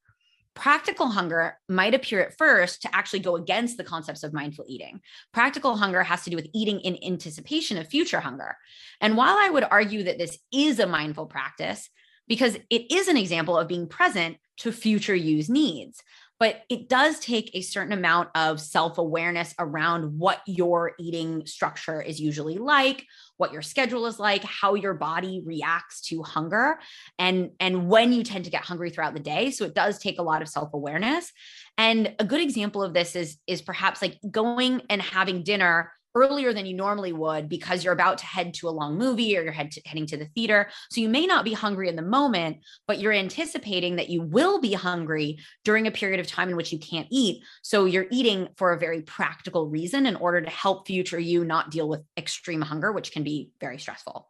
Practical 0.55 1.07
hunger 1.07 1.57
might 1.69 1.95
appear 1.95 2.21
at 2.21 2.37
first 2.37 2.83
to 2.83 2.95
actually 2.95 3.21
go 3.21 3.37
against 3.37 3.77
the 3.77 3.85
concepts 3.85 4.25
of 4.25 4.33
mindful 4.33 4.65
eating. 4.69 5.01
Practical 5.33 5.77
hunger 5.77 6.03
has 6.03 6.25
to 6.25 6.31
do 6.31 6.37
with 6.37 6.49
eating 6.53 6.81
in 6.81 6.99
anticipation 7.05 7.79
of 7.79 7.87
future 7.87 8.21
hunger. 8.21 8.57
And 9.01 9.17
while 9.17 9.37
I 9.39 9.49
would 9.49 9.65
argue 9.71 10.03
that 10.05 10.19
this 10.19 10.39
is 10.53 10.81
a 10.81 10.89
mindful 10.89 11.27
practice, 11.27 11.89
because 12.27 12.57
it 12.69 12.93
is 12.93 13.09
an 13.09 13.17
example 13.17 13.57
of 13.57 13.69
being 13.69 13.87
present 13.87 14.39
to 14.59 14.73
future 14.73 15.15
use 15.15 15.49
needs, 15.49 16.03
but 16.41 16.63
it 16.71 16.89
does 16.89 17.21
take 17.21 17.51
a 17.53 17.61
certain 17.61 17.93
amount 17.93 18.31
of 18.35 18.61
self 18.61 18.97
awareness 18.97 19.55
around 19.59 20.19
what 20.19 20.41
your 20.47 20.93
eating 20.99 21.45
structure 21.47 22.01
is 22.01 22.19
usually 22.19 22.57
like, 22.57 23.05
what 23.37 23.53
your 23.53 23.61
schedule 23.61 24.07
is 24.07 24.19
like, 24.19 24.43
how 24.43 24.75
your 24.75 24.95
body 24.95 25.43
reacts 25.45 26.01
to 26.09 26.23
hunger, 26.23 26.81
and, 27.19 27.51
and 27.61 27.89
when 27.89 28.13
you 28.13 28.25
tend 28.25 28.47
to 28.47 28.51
get 28.51 28.65
hungry 28.65 28.89
throughout 28.89 29.13
the 29.13 29.21
day. 29.21 29.51
So 29.51 29.67
it 29.67 29.75
does 29.75 29.99
take 29.99 30.19
a 30.19 30.23
lot 30.23 30.41
of 30.41 30.49
self 30.49 30.73
awareness. 30.73 31.31
And 31.77 32.15
a 32.19 32.25
good 32.25 32.41
example 32.41 32.83
of 32.83 32.95
this 32.95 33.15
is, 33.15 33.37
is 33.47 33.61
perhaps 33.61 34.01
like 34.01 34.19
going 34.31 34.83
and 34.89 35.01
having 35.03 35.43
dinner 35.45 35.93
earlier 36.15 36.53
than 36.53 36.67
you 36.67 36.75
normally 36.75 37.13
would 37.13 37.49
because 37.49 37.85
you're 37.85 37.93
about 37.93 38.19
to 38.19 38.27
head 38.27 38.55
to 38.55 38.69
a 38.69 38.71
long 38.71 38.99
movie 38.99 39.37
or 39.37 39.43
you're 39.43 39.53
head 39.53 39.71
to, 39.73 39.81
heading 39.85 40.07
to 40.07 40.17
the 40.17 40.27
theater. 40.27 40.69
So 40.91 41.01
you 41.01 41.09
may 41.09 41.27
not 41.27 41.45
be 41.45 41.53
hungry 41.53 41.89
in 41.89 41.97
the 41.97 42.03
moment, 42.03 42.59
but 42.87 42.99
you're 42.99 43.13
anticipating 43.13 43.97
that 43.97 44.11
you 44.11 44.23
will 44.23 44.61
be 44.61 44.73
hungry 44.73 45.39
during 45.65 45.87
a 45.87 45.93
period 45.93 46.21
of 46.21 46.27
time 46.27 46.49
in 46.49 46.57
which 46.57 46.73
you 46.73 46.79
can't 46.79 47.09
eat. 47.11 47.43
So 47.63 47.85
you're 47.85 48.07
eating 48.11 48.49
for 48.57 48.73
a 48.73 48.79
very 48.79 49.03
practical 49.03 49.69
reason 49.69 50.07
in 50.07 50.17
order 50.17 50.41
to 50.41 50.51
help 50.51 50.87
future 50.87 51.19
you 51.19 51.45
not 51.45 51.71
deal 51.71 51.89
with 51.89 52.03
extreme 52.17 52.61
hunger, 52.61 52.93
which 52.93 53.13
can 53.13 53.23
be 53.23 53.51
very 53.61 53.79
stressful. 53.79 54.29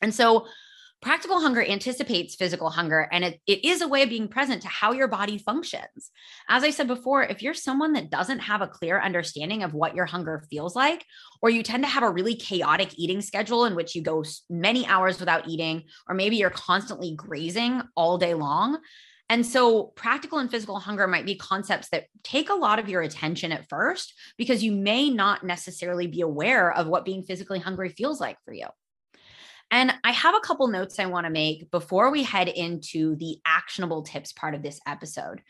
And 0.00 0.14
so 0.14 0.46
Practical 1.00 1.40
hunger 1.40 1.64
anticipates 1.64 2.34
physical 2.34 2.70
hunger, 2.70 3.08
and 3.12 3.24
it, 3.24 3.40
it 3.46 3.64
is 3.64 3.82
a 3.82 3.88
way 3.88 4.02
of 4.02 4.08
being 4.08 4.26
present 4.26 4.62
to 4.62 4.68
how 4.68 4.90
your 4.90 5.06
body 5.06 5.38
functions. 5.38 6.10
As 6.48 6.64
I 6.64 6.70
said 6.70 6.88
before, 6.88 7.22
if 7.22 7.40
you're 7.40 7.54
someone 7.54 7.92
that 7.92 8.10
doesn't 8.10 8.40
have 8.40 8.62
a 8.62 8.66
clear 8.66 9.00
understanding 9.00 9.62
of 9.62 9.74
what 9.74 9.94
your 9.94 10.06
hunger 10.06 10.44
feels 10.50 10.74
like, 10.74 11.04
or 11.40 11.50
you 11.50 11.62
tend 11.62 11.84
to 11.84 11.88
have 11.88 12.02
a 12.02 12.10
really 12.10 12.34
chaotic 12.34 12.98
eating 12.98 13.20
schedule 13.20 13.64
in 13.64 13.76
which 13.76 13.94
you 13.94 14.02
go 14.02 14.24
many 14.50 14.86
hours 14.86 15.20
without 15.20 15.46
eating, 15.46 15.84
or 16.08 16.16
maybe 16.16 16.34
you're 16.34 16.50
constantly 16.50 17.14
grazing 17.14 17.80
all 17.94 18.18
day 18.18 18.34
long. 18.34 18.78
And 19.30 19.46
so, 19.46 19.84
practical 19.84 20.38
and 20.38 20.50
physical 20.50 20.80
hunger 20.80 21.06
might 21.06 21.26
be 21.26 21.36
concepts 21.36 21.90
that 21.90 22.06
take 22.24 22.50
a 22.50 22.54
lot 22.54 22.80
of 22.80 22.88
your 22.88 23.02
attention 23.02 23.52
at 23.52 23.68
first 23.68 24.14
because 24.36 24.64
you 24.64 24.72
may 24.72 25.10
not 25.10 25.44
necessarily 25.44 26.08
be 26.08 26.22
aware 26.22 26.72
of 26.72 26.88
what 26.88 27.04
being 27.04 27.22
physically 27.22 27.60
hungry 27.60 27.90
feels 27.90 28.20
like 28.20 28.38
for 28.44 28.52
you. 28.52 28.66
And 29.70 29.92
I 30.02 30.12
have 30.12 30.34
a 30.34 30.40
couple 30.40 30.68
notes 30.68 30.98
I 30.98 31.06
want 31.06 31.26
to 31.26 31.30
make 31.30 31.70
before 31.70 32.10
we 32.10 32.22
head 32.22 32.48
into 32.48 33.16
the 33.16 33.38
actionable 33.44 34.02
tips 34.02 34.32
part 34.32 34.54
of 34.54 34.62
this 34.62 34.80
episode. 34.86 35.42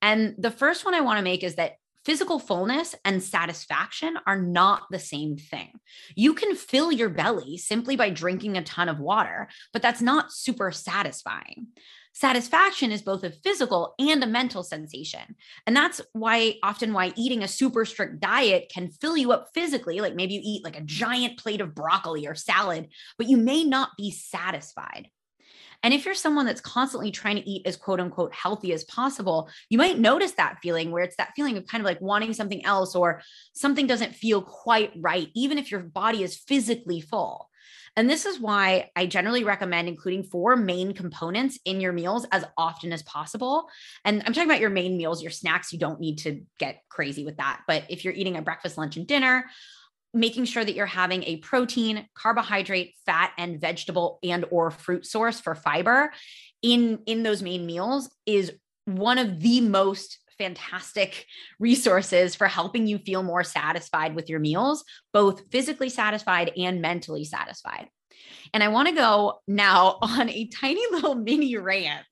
And 0.00 0.34
the 0.38 0.50
first 0.50 0.84
one 0.84 0.94
I 0.94 1.00
want 1.00 1.18
to 1.18 1.24
make 1.24 1.42
is 1.42 1.54
that 1.54 1.76
physical 2.04 2.38
fullness 2.38 2.94
and 3.04 3.22
satisfaction 3.22 4.18
are 4.26 4.40
not 4.40 4.82
the 4.90 4.98
same 4.98 5.36
thing. 5.36 5.70
You 6.16 6.34
can 6.34 6.56
fill 6.56 6.90
your 6.90 7.08
belly 7.08 7.56
simply 7.56 7.96
by 7.96 8.10
drinking 8.10 8.56
a 8.56 8.62
ton 8.62 8.88
of 8.88 8.98
water, 8.98 9.48
but 9.72 9.82
that's 9.82 10.02
not 10.02 10.32
super 10.32 10.72
satisfying 10.72 11.68
satisfaction 12.12 12.92
is 12.92 13.02
both 13.02 13.24
a 13.24 13.30
physical 13.30 13.94
and 13.98 14.22
a 14.22 14.26
mental 14.26 14.62
sensation. 14.62 15.36
And 15.66 15.74
that's 15.74 16.00
why 16.12 16.56
often 16.62 16.92
why 16.92 17.12
eating 17.16 17.42
a 17.42 17.48
super 17.48 17.84
strict 17.84 18.20
diet 18.20 18.70
can 18.72 18.90
fill 18.90 19.16
you 19.16 19.32
up 19.32 19.48
physically, 19.54 20.00
like 20.00 20.14
maybe 20.14 20.34
you 20.34 20.40
eat 20.42 20.64
like 20.64 20.78
a 20.78 20.82
giant 20.82 21.38
plate 21.38 21.60
of 21.60 21.74
broccoli 21.74 22.26
or 22.26 22.34
salad, 22.34 22.88
but 23.18 23.28
you 23.28 23.36
may 23.36 23.64
not 23.64 23.90
be 23.96 24.10
satisfied. 24.10 25.08
And 25.82 25.92
if 25.92 26.04
you're 26.04 26.14
someone 26.14 26.46
that's 26.46 26.60
constantly 26.60 27.10
trying 27.10 27.36
to 27.36 27.48
eat 27.48 27.66
as 27.66 27.76
quote 27.76 27.98
unquote 27.98 28.32
healthy 28.32 28.72
as 28.72 28.84
possible, 28.84 29.48
you 29.68 29.78
might 29.78 29.98
notice 29.98 30.32
that 30.32 30.58
feeling 30.62 30.90
where 30.90 31.02
it's 31.02 31.16
that 31.16 31.32
feeling 31.34 31.56
of 31.56 31.66
kind 31.66 31.80
of 31.80 31.86
like 31.86 32.00
wanting 32.00 32.32
something 32.34 32.64
else 32.64 32.94
or 32.94 33.22
something 33.52 33.86
doesn't 33.86 34.14
feel 34.14 34.42
quite 34.42 34.92
right, 34.96 35.28
even 35.34 35.58
if 35.58 35.70
your 35.70 35.80
body 35.80 36.22
is 36.22 36.36
physically 36.36 37.00
full. 37.00 37.48
And 37.96 38.08
this 38.08 38.24
is 38.24 38.40
why 38.40 38.90
I 38.96 39.06
generally 39.06 39.44
recommend 39.44 39.88
including 39.88 40.24
four 40.24 40.56
main 40.56 40.94
components 40.94 41.58
in 41.64 41.80
your 41.80 41.92
meals 41.92 42.26
as 42.32 42.44
often 42.56 42.92
as 42.92 43.02
possible. 43.02 43.68
And 44.04 44.22
I'm 44.24 44.32
talking 44.32 44.48
about 44.48 44.60
your 44.60 44.70
main 44.70 44.96
meals, 44.96 45.22
your 45.22 45.30
snacks, 45.30 45.72
you 45.72 45.78
don't 45.78 46.00
need 46.00 46.18
to 46.18 46.42
get 46.58 46.82
crazy 46.88 47.24
with 47.24 47.36
that. 47.36 47.60
But 47.66 47.84
if 47.90 48.04
you're 48.04 48.14
eating 48.14 48.36
a 48.36 48.42
breakfast, 48.42 48.78
lunch, 48.78 48.96
and 48.96 49.06
dinner, 49.06 49.44
making 50.14 50.44
sure 50.44 50.64
that 50.64 50.74
you're 50.74 50.86
having 50.86 51.22
a 51.24 51.36
protein, 51.38 52.06
carbohydrate, 52.14 52.94
fat, 53.06 53.32
and 53.38 53.60
vegetable 53.60 54.18
and 54.22 54.44
or 54.50 54.70
fruit 54.70 55.06
source 55.06 55.40
for 55.40 55.54
fiber 55.54 56.12
in 56.62 57.00
in 57.06 57.22
those 57.22 57.42
main 57.42 57.66
meals 57.66 58.10
is 58.26 58.52
one 58.84 59.18
of 59.18 59.40
the 59.40 59.60
most 59.60 60.18
fantastic 60.42 61.26
resources 61.60 62.34
for 62.34 62.48
helping 62.48 62.88
you 62.88 62.98
feel 62.98 63.22
more 63.22 63.44
satisfied 63.44 64.14
with 64.16 64.28
your 64.28 64.40
meals, 64.40 64.84
both 65.12 65.42
physically 65.52 65.88
satisfied 65.88 66.50
and 66.56 66.82
mentally 66.82 67.24
satisfied. 67.24 67.86
And 68.52 68.62
I 68.62 68.68
want 68.68 68.88
to 68.88 68.94
go 68.94 69.40
now 69.46 69.98
on 70.02 70.28
a 70.28 70.48
tiny 70.48 70.82
little 70.90 71.14
mini 71.14 71.56
rant 71.56 72.06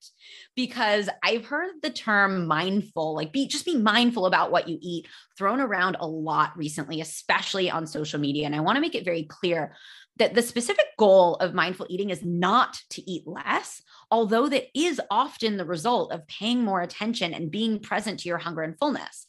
because 0.54 1.08
I've 1.24 1.44
heard 1.44 1.70
the 1.82 1.90
term 1.90 2.46
mindful, 2.46 3.14
like 3.14 3.32
be 3.32 3.48
just 3.48 3.64
be 3.64 3.76
mindful 3.76 4.26
about 4.26 4.52
what 4.52 4.68
you 4.68 4.78
eat, 4.80 5.08
thrown 5.36 5.60
around 5.60 5.96
a 5.98 6.06
lot 6.06 6.56
recently, 6.56 7.00
especially 7.00 7.68
on 7.68 7.86
social 7.86 8.20
media. 8.20 8.46
And 8.46 8.54
I 8.54 8.60
want 8.60 8.76
to 8.76 8.80
make 8.80 8.94
it 8.94 9.04
very 9.04 9.24
clear 9.24 9.74
that 10.18 10.34
the 10.34 10.42
specific 10.42 10.86
goal 10.98 11.36
of 11.36 11.54
mindful 11.54 11.86
eating 11.88 12.10
is 12.10 12.24
not 12.24 12.78
to 12.90 13.10
eat 13.10 13.26
less, 13.26 13.82
although 14.10 14.48
that 14.48 14.66
is 14.74 15.00
often 15.10 15.56
the 15.56 15.64
result 15.64 16.12
of 16.12 16.26
paying 16.26 16.62
more 16.62 16.80
attention 16.80 17.32
and 17.32 17.50
being 17.50 17.78
present 17.78 18.20
to 18.20 18.28
your 18.28 18.38
hunger 18.38 18.62
and 18.62 18.78
fullness. 18.78 19.26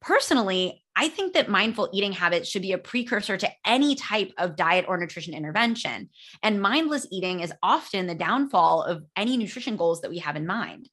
personally, 0.00 0.82
I 0.96 1.08
think 1.08 1.34
that 1.34 1.48
mindful 1.48 1.90
eating 1.92 2.12
habits 2.12 2.48
should 2.48 2.62
be 2.62 2.72
a 2.72 2.78
precursor 2.78 3.36
to 3.36 3.50
any 3.64 3.94
type 3.94 4.32
of 4.38 4.56
diet 4.56 4.86
or 4.88 4.96
nutrition 4.98 5.34
intervention. 5.34 6.08
And 6.42 6.60
mindless 6.60 7.06
eating 7.10 7.40
is 7.40 7.52
often 7.62 8.06
the 8.06 8.14
downfall 8.14 8.82
of 8.82 9.04
any 9.16 9.36
nutrition 9.36 9.76
goals 9.76 10.00
that 10.00 10.10
we 10.10 10.18
have 10.18 10.36
in 10.36 10.46
mind. 10.46 10.88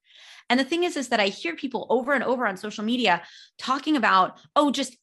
And 0.50 0.60
the 0.60 0.65
thing 0.65 0.84
is, 0.84 0.96
is 0.98 1.10
that 1.10 1.20
I 1.20 1.27
hear 1.27 1.56
people 1.56 1.88
over 1.89 2.13
and 2.13 2.24
over 2.24 2.48
on 2.48 2.58
social 2.58 2.84
media 2.84 3.22
talking 3.58 3.98
about, 3.98 4.39
oh, 4.56 4.72
just 4.72 4.98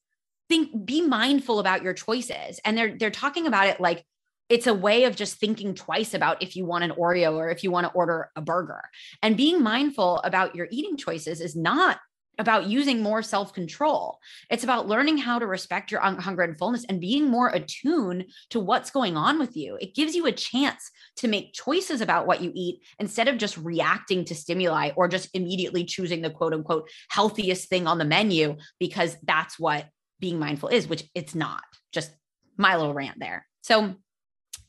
think, 0.48 0.84
be 0.84 1.02
mindful 1.02 1.58
about 1.58 1.82
your 1.82 1.94
choices. 1.94 2.60
And 2.64 2.76
they're 2.76 2.96
they're 2.96 3.10
talking 3.10 3.46
about 3.46 3.68
it 3.68 3.80
like 3.80 4.04
it's 4.48 4.66
a 4.66 4.74
way 4.74 5.04
of 5.04 5.16
just 5.16 5.36
thinking 5.36 5.74
twice 5.74 6.14
about 6.14 6.42
if 6.42 6.56
you 6.56 6.66
want 6.66 6.84
an 6.84 6.92
Oreo 6.92 7.34
or 7.34 7.48
if 7.50 7.64
you 7.64 7.70
want 7.70 7.86
to 7.86 7.92
order 7.92 8.30
a 8.36 8.42
burger. 8.42 8.82
And 9.22 9.36
being 9.36 9.62
mindful 9.62 10.18
about 10.18 10.54
your 10.54 10.68
eating 10.70 10.96
choices 10.96 11.40
is 11.40 11.56
not 11.56 11.98
about 12.38 12.66
using 12.66 13.02
more 13.02 13.22
self 13.22 13.52
control. 13.52 14.18
It's 14.50 14.64
about 14.64 14.88
learning 14.88 15.18
how 15.18 15.38
to 15.38 15.46
respect 15.46 15.90
your 15.90 16.00
hunger 16.00 16.42
and 16.42 16.58
fullness 16.58 16.84
and 16.88 17.00
being 17.00 17.28
more 17.28 17.48
attuned 17.48 18.26
to 18.50 18.60
what's 18.60 18.90
going 18.90 19.16
on 19.16 19.38
with 19.38 19.56
you. 19.56 19.76
It 19.80 19.94
gives 19.94 20.14
you 20.14 20.26
a 20.26 20.32
chance 20.32 20.90
to 21.16 21.28
make 21.28 21.52
choices 21.52 22.00
about 22.00 22.26
what 22.26 22.40
you 22.40 22.50
eat 22.54 22.80
instead 22.98 23.28
of 23.28 23.38
just 23.38 23.56
reacting 23.58 24.24
to 24.26 24.34
stimuli 24.34 24.90
or 24.96 25.08
just 25.08 25.28
immediately 25.34 25.84
choosing 25.84 26.22
the 26.22 26.30
quote 26.30 26.54
unquote 26.54 26.90
healthiest 27.08 27.68
thing 27.68 27.86
on 27.86 27.98
the 27.98 28.04
menu 28.04 28.56
because 28.80 29.16
that's 29.22 29.58
what 29.58 29.86
being 30.20 30.38
mindful 30.38 30.68
is, 30.68 30.88
which 30.88 31.04
it's 31.14 31.34
not. 31.34 31.62
Just 31.92 32.10
my 32.56 32.76
little 32.76 32.94
rant 32.94 33.18
there. 33.18 33.46
So 33.62 33.94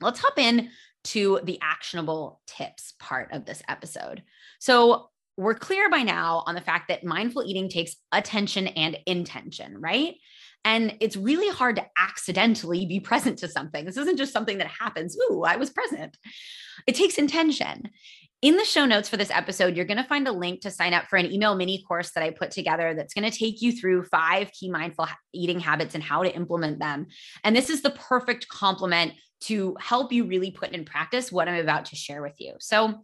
let's 0.01 0.19
hop 0.19 0.37
in 0.37 0.69
to 1.05 1.39
the 1.43 1.59
actionable 1.61 2.41
tips 2.47 2.93
part 2.99 3.31
of 3.31 3.45
this 3.45 3.61
episode. 3.67 4.23
So, 4.59 5.09
we're 5.37 5.53
clear 5.53 5.89
by 5.89 6.01
now 6.01 6.43
on 6.47 6.55
the 6.55 6.61
fact 6.61 6.87
that 6.87 7.03
mindful 7.03 7.43
eating 7.43 7.67
takes 7.67 7.97
attention 8.13 8.67
and 8.67 8.97
intention, 9.05 9.77
right? 9.77 10.15
And 10.63 10.95
it's 10.99 11.15
really 11.15 11.53
hard 11.53 11.75
to 11.75 11.85
accidentally 11.97 12.85
be 12.85 12.99
present 12.99 13.39
to 13.39 13.47
something. 13.47 13.85
This 13.85 13.97
isn't 13.97 14.17
just 14.17 14.33
something 14.33 14.57
that 14.57 14.67
happens. 14.67 15.15
Ooh, 15.29 15.43
I 15.43 15.57
was 15.57 15.69
present. 15.69 16.17
It 16.87 16.95
takes 16.95 17.17
intention. 17.17 17.89
In 18.41 18.57
the 18.57 18.65
show 18.65 18.85
notes 18.85 19.07
for 19.07 19.17
this 19.17 19.31
episode, 19.31 19.75
you're 19.75 19.85
going 19.85 19.97
to 20.01 20.03
find 20.03 20.27
a 20.27 20.31
link 20.31 20.61
to 20.61 20.71
sign 20.71 20.93
up 20.93 21.05
for 21.05 21.17
an 21.17 21.31
email 21.31 21.55
mini 21.55 21.83
course 21.83 22.11
that 22.11 22.23
I 22.23 22.31
put 22.31 22.51
together 22.51 22.93
that's 22.93 23.13
going 23.13 23.29
to 23.29 23.37
take 23.37 23.61
you 23.61 23.71
through 23.71 24.03
five 24.03 24.51
key 24.51 24.69
mindful 24.69 25.07
eating 25.33 25.59
habits 25.59 25.95
and 25.95 26.03
how 26.03 26.23
to 26.23 26.35
implement 26.35 26.79
them. 26.79 27.07
And 27.43 27.55
this 27.55 27.69
is 27.69 27.81
the 27.81 27.91
perfect 27.91 28.47
complement 28.47 29.13
to 29.41 29.75
help 29.79 30.11
you 30.11 30.25
really 30.25 30.51
put 30.51 30.71
in 30.71 30.85
practice 30.85 31.31
what 31.31 31.47
I'm 31.47 31.59
about 31.59 31.85
to 31.85 31.95
share 31.95 32.21
with 32.21 32.35
you. 32.39 32.55
So, 32.59 33.03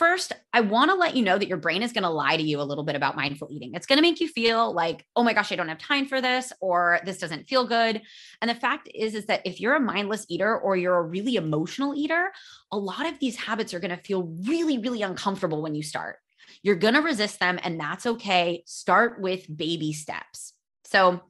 First, 0.00 0.32
I 0.54 0.62
want 0.62 0.90
to 0.90 0.94
let 0.94 1.14
you 1.14 1.22
know 1.22 1.36
that 1.36 1.46
your 1.46 1.58
brain 1.58 1.82
is 1.82 1.92
going 1.92 2.04
to 2.04 2.08
lie 2.08 2.38
to 2.38 2.42
you 2.42 2.58
a 2.58 2.64
little 2.64 2.84
bit 2.84 2.96
about 2.96 3.16
mindful 3.16 3.48
eating. 3.50 3.74
It's 3.74 3.84
going 3.84 3.98
to 3.98 4.02
make 4.02 4.18
you 4.18 4.28
feel 4.28 4.72
like, 4.72 5.04
"Oh 5.14 5.22
my 5.22 5.34
gosh, 5.34 5.52
I 5.52 5.56
don't 5.56 5.68
have 5.68 5.76
time 5.76 6.06
for 6.06 6.22
this," 6.22 6.54
or 6.62 7.00
"This 7.04 7.18
doesn't 7.18 7.50
feel 7.50 7.66
good." 7.66 8.00
And 8.40 8.48
the 8.48 8.54
fact 8.54 8.88
is 8.94 9.14
is 9.14 9.26
that 9.26 9.42
if 9.44 9.60
you're 9.60 9.74
a 9.74 9.78
mindless 9.78 10.24
eater 10.30 10.58
or 10.58 10.74
you're 10.74 10.96
a 10.96 11.02
really 11.02 11.36
emotional 11.36 11.94
eater, 11.94 12.32
a 12.72 12.78
lot 12.78 13.04
of 13.04 13.18
these 13.18 13.36
habits 13.36 13.74
are 13.74 13.78
going 13.78 13.94
to 13.94 14.02
feel 14.02 14.22
really 14.48 14.78
really 14.78 15.02
uncomfortable 15.02 15.60
when 15.60 15.74
you 15.74 15.82
start. 15.82 16.16
You're 16.62 16.76
going 16.76 16.94
to 16.94 17.02
resist 17.02 17.38
them 17.38 17.60
and 17.62 17.78
that's 17.78 18.06
okay. 18.06 18.62
Start 18.64 19.20
with 19.20 19.54
baby 19.54 19.92
steps. 19.92 20.54
So, 20.86 21.20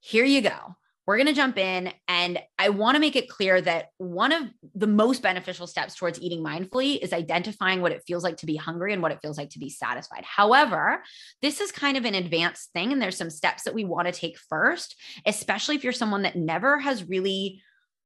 here 0.00 0.26
you 0.26 0.42
go 0.42 0.76
we're 1.06 1.16
going 1.16 1.26
to 1.26 1.32
jump 1.32 1.58
in 1.58 1.92
and 2.06 2.38
I 2.58 2.68
want 2.68 2.94
to 2.94 3.00
make 3.00 3.16
it 3.16 3.28
clear 3.28 3.60
that 3.60 3.88
one 3.98 4.30
of 4.32 4.44
the 4.74 4.86
most 4.86 5.22
beneficial 5.22 5.66
steps 5.66 5.96
towards 5.96 6.20
eating 6.20 6.44
mindfully 6.44 6.98
is 7.02 7.12
identifying 7.12 7.80
what 7.80 7.92
it 7.92 8.04
feels 8.06 8.22
like 8.22 8.36
to 8.38 8.46
be 8.46 8.56
hungry 8.56 8.92
and 8.92 9.02
what 9.02 9.12
it 9.12 9.18
feels 9.20 9.36
like 9.36 9.50
to 9.50 9.58
be 9.58 9.68
satisfied. 9.68 10.24
However, 10.24 11.02
this 11.40 11.60
is 11.60 11.72
kind 11.72 11.96
of 11.96 12.04
an 12.04 12.14
advanced 12.14 12.72
thing 12.72 12.92
and 12.92 13.02
there's 13.02 13.16
some 13.16 13.30
steps 13.30 13.64
that 13.64 13.74
we 13.74 13.84
want 13.84 14.06
to 14.06 14.12
take 14.12 14.38
first, 14.38 14.96
especially 15.26 15.74
if 15.74 15.82
you're 15.82 15.92
someone 15.92 16.22
that 16.22 16.36
never 16.36 16.78
has 16.78 17.08
really 17.08 17.60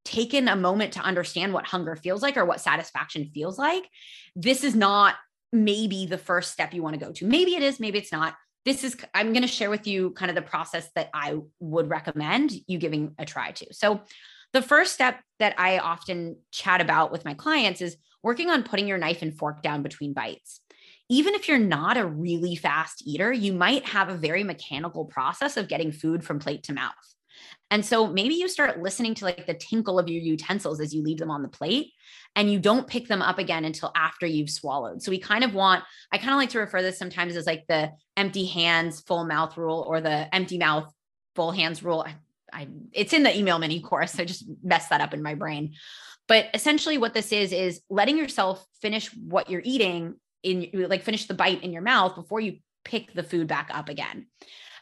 taken 0.07 0.49
a 0.49 0.57
moment 0.57 0.95
to 0.95 1.00
understand 1.00 1.53
what 1.53 1.67
hunger 1.67 1.97
feels 1.97 2.23
like 2.23 2.37
or 2.37 2.45
what 2.45 2.61
satisfaction 2.61 3.31
feels 3.35 3.59
like. 3.59 3.85
This 4.35 4.65
is 4.65 4.75
not 4.75 5.17
maybe 5.53 6.07
the 6.07 6.19
first 6.19 6.53
step 6.53 6.73
you 6.73 6.83
want 6.83 6.99
to 6.99 7.05
go 7.05 7.12
to. 7.12 7.26
Maybe 7.26 7.57
it 7.57 7.62
is, 7.62 7.81
maybe 7.81 7.99
it's 7.99 8.12
not 8.12 8.37
this 8.66 8.85
is 8.85 8.96
i'm 9.14 9.32
going 9.32 9.42
to 9.42 9.49
share 9.49 9.70
with 9.70 9.87
you 9.87 10.11
kind 10.11 10.30
of 10.30 10.35
the 10.35 10.42
process 10.42 10.90
that 10.94 11.08
i 11.14 11.38
would 11.61 11.88
recommend 11.88 12.52
you 12.66 12.78
giving 12.78 13.14
a 13.18 13.25
try 13.25 13.52
to. 13.52 13.73
So 13.73 14.02
the 14.52 14.61
first 14.61 14.92
step 14.92 15.20
that 15.38 15.54
i 15.58 15.78
often 15.78 16.37
chat 16.52 16.82
about 16.82 17.11
with 17.11 17.25
my 17.25 17.32
clients 17.32 17.80
is 17.80 17.96
working 18.23 18.50
on 18.50 18.64
putting 18.64 18.87
your 18.87 18.99
knife 18.99 19.23
and 19.23 19.32
fork 19.38 19.62
down 19.62 19.82
between 19.82 20.12
bites. 20.12 20.61
Even 21.08 21.35
if 21.35 21.46
you're 21.46 21.58
not 21.58 21.96
a 21.96 22.04
really 22.04 22.56
fast 22.56 23.02
eater 23.06 23.32
you 23.32 23.54
might 23.54 23.87
have 23.87 24.11
a 24.11 24.16
very 24.16 24.44
mechanical 24.44 25.06
process 25.06 25.56
of 25.56 25.68
getting 25.68 25.92
food 25.92 26.25
from 26.25 26.40
plate 26.40 26.64
to 26.64 26.75
mouth 26.75 27.15
and 27.71 27.85
so 27.85 28.07
maybe 28.07 28.35
you 28.35 28.49
start 28.49 28.81
listening 28.81 29.15
to 29.17 29.25
like 29.25 29.47
the 29.47 29.55
tinkle 29.55 29.99
of 29.99 30.09
your 30.09 30.23
utensils 30.23 30.81
as 30.81 30.95
you 30.95 31.03
leave 31.03 31.19
them 31.19 31.31
on 31.31 31.43
the 31.43 31.49
plate 31.49 31.93
and 32.37 32.50
you 32.50 32.59
don't 32.59 32.87
pick 32.87 33.09
them 33.09 33.23
up 33.23 33.38
again 33.38 33.65
until 33.65 33.91
after 33.97 34.26
you've 34.26 34.50
swallowed. 34.50 35.03
So 35.03 35.11
we 35.11 35.19
kind 35.19 35.43
of 35.43 35.55
want, 35.55 35.83
I 36.12 36.19
kind 36.19 36.31
of 36.31 36.37
like 36.37 36.50
to 36.50 36.61
refer 36.61 36.83
this 36.83 36.99
sometimes 36.99 37.35
as 37.35 37.47
like 37.47 37.65
the 37.67 37.93
empty 38.17 38.47
hands, 38.47 39.00
full 39.00 39.25
mouth 39.25 39.57
rule 39.57 39.85
or 39.88 40.00
the 40.00 40.33
empty 40.35 40.59
mouth, 40.59 40.93
full 41.35 41.50
hands 41.50 41.83
rule. 41.83 42.07
I, 42.07 42.15
I 42.53 42.69
it's 42.93 43.12
in 43.12 43.25
the 43.25 43.37
email 43.37 43.59
mini 43.59 43.81
course. 43.81 44.19
I 44.21 44.25
just 44.25 44.45
messed 44.62 44.91
that 44.91 45.00
up 45.00 45.15
in 45.15 45.23
my 45.23 45.35
brain. 45.35 45.75
But 46.29 46.47
essentially 46.55 46.99
what 46.99 47.15
this 47.15 47.33
is, 47.33 47.53
is 47.53 47.81
letting 47.91 48.19
yourself 48.19 48.65
finish 48.81 49.09
what 49.15 49.50
you're 49.50 49.62
eating 49.65 50.15
in 50.43 50.71
like 50.73 51.03
finish 51.03 51.26
the 51.26 51.35
bite 51.35 51.65
in 51.65 51.73
your 51.73 51.83
mouth 51.83 52.15
before 52.15 52.41
you 52.41 52.59
pick 52.85 53.12
the 53.12 53.23
food 53.23 53.49
back 53.49 53.71
up 53.73 53.88
again. 53.88 54.26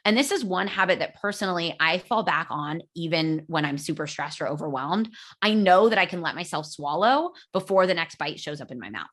And 0.05 0.17
this 0.17 0.31
is 0.31 0.45
one 0.45 0.67
habit 0.67 0.99
that 0.99 1.21
personally 1.21 1.75
I 1.81 1.99
fall 1.99 2.23
back 2.23 2.49
on 2.51 2.83
even 2.95 3.45
when 3.47 3.65
I'm 3.65 3.79
super 3.79 4.07
stressed 4.07 4.41
or 4.41 4.49
overwhelmed. 4.49 5.09
I 5.41 5.55
know 5.55 5.89
that 5.89 5.99
I 5.99 6.07
can 6.07 6.21
let 6.21 6.35
myself 6.35 6.67
swallow 6.67 7.33
before 7.53 7.87
the 7.87 7.95
next 7.95 8.19
bite 8.19 8.39
shows 8.39 8.61
up 8.61 8.71
in 8.71 8.79
my 8.79 8.91
mouth. 8.91 9.09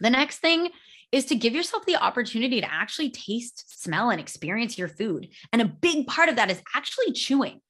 The 0.00 0.10
next 0.10 0.38
thing 0.38 0.70
is 1.12 1.26
to 1.26 1.36
give 1.36 1.54
yourself 1.54 1.86
the 1.86 1.96
opportunity 1.96 2.60
to 2.60 2.72
actually 2.72 3.10
taste, 3.10 3.82
smell, 3.82 4.10
and 4.10 4.20
experience 4.20 4.76
your 4.76 4.88
food. 4.88 5.28
And 5.52 5.62
a 5.62 5.66
big 5.66 6.06
part 6.06 6.28
of 6.28 6.36
that 6.36 6.50
is 6.50 6.60
actually 6.74 7.12
chewing. 7.12 7.60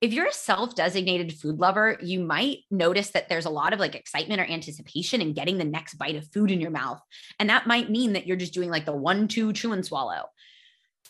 If 0.00 0.12
you're 0.12 0.26
a 0.26 0.32
self 0.32 0.74
designated 0.74 1.32
food 1.32 1.60
lover, 1.60 1.96
you 2.02 2.18
might 2.18 2.58
notice 2.72 3.10
that 3.10 3.28
there's 3.28 3.46
a 3.46 3.50
lot 3.50 3.72
of 3.72 3.78
like 3.78 3.94
excitement 3.94 4.40
or 4.40 4.44
anticipation 4.44 5.20
in 5.20 5.32
getting 5.32 5.58
the 5.58 5.64
next 5.64 5.94
bite 5.94 6.16
of 6.16 6.26
food 6.32 6.50
in 6.50 6.60
your 6.60 6.72
mouth. 6.72 7.00
And 7.38 7.48
that 7.50 7.68
might 7.68 7.88
mean 7.88 8.14
that 8.14 8.26
you're 8.26 8.36
just 8.36 8.52
doing 8.52 8.68
like 8.68 8.84
the 8.84 8.96
one, 8.96 9.28
two, 9.28 9.52
chew 9.52 9.72
and 9.72 9.86
swallow. 9.86 10.24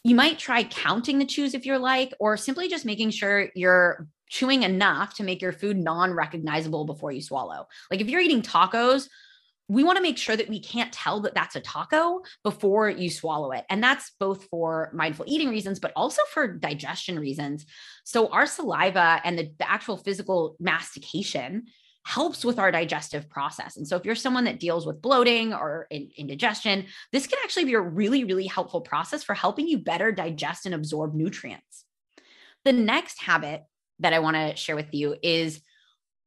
You 0.04 0.14
might 0.14 0.38
try 0.38 0.64
counting 0.64 1.18
the 1.18 1.25
chews 1.25 1.54
if 1.54 1.64
you're 1.64 1.78
like, 1.78 2.12
or 2.18 2.37
simply 2.37 2.68
just 2.68 2.85
making 2.85 3.11
sure 3.11 3.49
you're 3.54 4.09
chewing 4.28 4.62
enough 4.62 5.14
to 5.14 5.23
make 5.23 5.42
your 5.42 5.52
food 5.52 5.76
non 5.76 6.12
recognizable 6.12 6.85
before 6.85 7.12
you 7.12 7.23
swallow. 7.23 7.68
Like 7.90 8.00
if 8.00 8.09
you're 8.09 8.21
eating 8.21 8.42
tacos, 8.42 9.09
we 9.68 9.85
want 9.85 9.97
to 9.97 10.02
make 10.02 10.18
sure 10.18 10.37
that 10.37 10.49
we 10.49 10.61
can't 10.61 10.92
tell 10.92 11.21
that 11.21 11.35
that's 11.35 11.56
a 11.56 11.61
taco 11.61 12.21
before 12.42 12.90
you 12.90 13.09
swallow 13.09 13.52
it. 13.52 13.64
And 13.71 13.82
that's 13.82 14.12
both 14.18 14.44
for 14.50 14.90
mindful 14.92 15.25
eating 15.28 15.49
reasons, 15.49 15.78
but 15.78 15.92
also 15.94 16.23
for 16.32 16.47
digestion 16.47 17.18
reasons. 17.18 17.64
So, 18.04 18.28
our 18.28 18.47
saliva 18.47 19.21
and 19.25 19.38
the, 19.38 19.52
the 19.59 19.71
actual 19.71 19.97
physical 19.97 20.56
mastication 20.59 21.64
helps 22.04 22.44
with 22.44 22.59
our 22.59 22.73
digestive 22.73 23.28
process. 23.28 23.76
And 23.76 23.87
so, 23.87 23.97
if 23.97 24.04
you're 24.04 24.14
someone 24.14 24.44
that 24.44 24.61
deals 24.61 24.87
with 24.87 25.02
bloating 25.02 25.54
or 25.54 25.87
in, 25.90 26.11
indigestion, 26.16 26.87
this 27.12 27.26
can 27.26 27.38
actually 27.42 27.64
be 27.64 27.75
a 27.75 27.80
really, 27.80 28.25
really 28.25 28.47
helpful 28.47 28.80
process 28.80 29.23
for 29.23 29.35
helping 29.35 29.68
you 29.68 29.78
better 29.78 30.12
digest 30.12 30.66
and 30.66 30.75
absorb 30.75 31.14
nutrients. 31.14 31.85
The 32.64 32.73
next 32.73 33.21
habit 33.21 33.62
that 34.00 34.12
I 34.12 34.18
want 34.18 34.37
to 34.37 34.56
share 34.56 34.76
with 34.76 34.92
you 34.92 35.16
is 35.23 35.61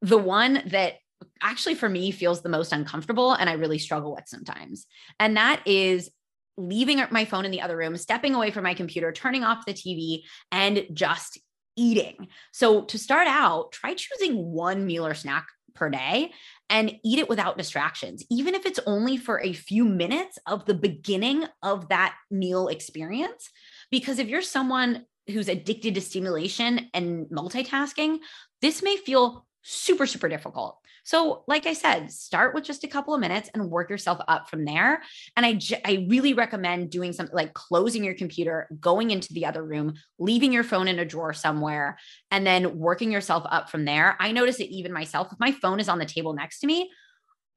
the 0.02 0.18
one 0.18 0.62
that 0.68 0.96
actually 1.42 1.76
for 1.76 1.90
me 1.90 2.12
feels 2.12 2.42
the 2.42 2.50
most 2.50 2.72
uncomfortable 2.72 3.34
and 3.34 3.50
I 3.50 3.54
really 3.54 3.80
struggle 3.80 4.14
with 4.14 4.28
sometimes. 4.28 4.86
And 5.20 5.38
that 5.38 5.62
is 5.66 6.10
leaving 6.58 7.02
my 7.12 7.26
phone 7.26 7.46
in 7.46 7.52
the 7.52 7.62
other 7.62 7.76
room, 7.76 7.98
stepping 7.98 8.36
away 8.36 8.52
from 8.52 8.64
my 8.64 8.74
computer, 8.74 9.12
turning 9.12 9.44
off 9.44 9.66
the 9.66 9.74
TV, 9.74 10.24
and 10.52 10.86
just 10.94 11.40
eating. 11.76 12.28
So, 12.54 12.84
to 12.84 12.98
start 12.98 13.28
out, 13.28 13.72
try 13.72 13.94
choosing 13.94 14.52
one 14.52 14.86
meal 14.86 15.06
or 15.06 15.14
snack 15.14 15.48
per 15.76 15.90
day 15.90 16.32
and 16.70 16.96
eat 17.04 17.20
it 17.20 17.30
without 17.30 17.58
distractions, 17.58 18.26
even 18.32 18.56
if 18.56 18.66
it's 18.66 18.80
only 18.88 19.18
for 19.18 19.40
a 19.42 19.54
few 19.54 19.86
minutes 19.86 20.40
of 20.48 20.66
the 20.66 20.74
beginning 20.74 21.46
of 21.62 21.90
that 21.90 22.16
meal 22.32 22.68
experience. 22.70 23.50
Because 23.92 24.18
if 24.20 24.28
you're 24.28 24.42
someone 24.42 25.06
who's 25.28 25.50
addicted 25.50 25.96
to 25.96 26.02
stimulation 26.02 26.90
and 26.94 27.28
multitasking, 27.28 28.20
this 28.62 28.82
may 28.82 28.98
feel 28.98 29.46
super, 29.62 30.06
super 30.06 30.30
difficult. 30.30 30.80
So, 31.06 31.44
like 31.48 31.68
I 31.68 31.74
said, 31.74 32.12
start 32.12 32.56
with 32.56 32.64
just 32.64 32.84
a 32.84 32.88
couple 32.88 33.14
of 33.14 33.22
minutes 33.22 33.50
and 33.54 33.70
work 33.70 33.92
yourself 33.92 34.20
up 34.28 34.50
from 34.50 34.66
there. 34.66 35.04
And 35.38 35.46
I, 35.46 35.54
j- 35.54 35.82
I 35.86 36.08
really 36.10 36.34
recommend 36.34 36.90
doing 36.90 37.14
something 37.14 37.36
like 37.36 37.54
closing 37.54 38.04
your 38.04 38.16
computer, 38.16 38.68
going 38.80 39.12
into 39.12 39.32
the 39.32 39.46
other 39.46 39.64
room, 39.64 39.94
leaving 40.18 40.52
your 40.52 40.64
phone 40.64 40.88
in 40.88 40.98
a 40.98 41.06
drawer 41.06 41.32
somewhere, 41.32 42.00
and 42.32 42.46
then 42.46 42.80
working 42.80 43.12
yourself 43.12 43.46
up 43.50 43.70
from 43.70 43.86
there. 43.86 44.18
I 44.20 44.32
notice 44.32 44.60
it 44.60 44.72
even 44.72 44.92
myself. 44.92 45.32
If 45.32 45.40
my 45.40 45.52
phone 45.52 45.80
is 45.80 45.90
on 45.90 46.00
the 46.00 46.06
table 46.06 46.34
next 46.34 46.60
to 46.62 46.68
me, 46.68 46.90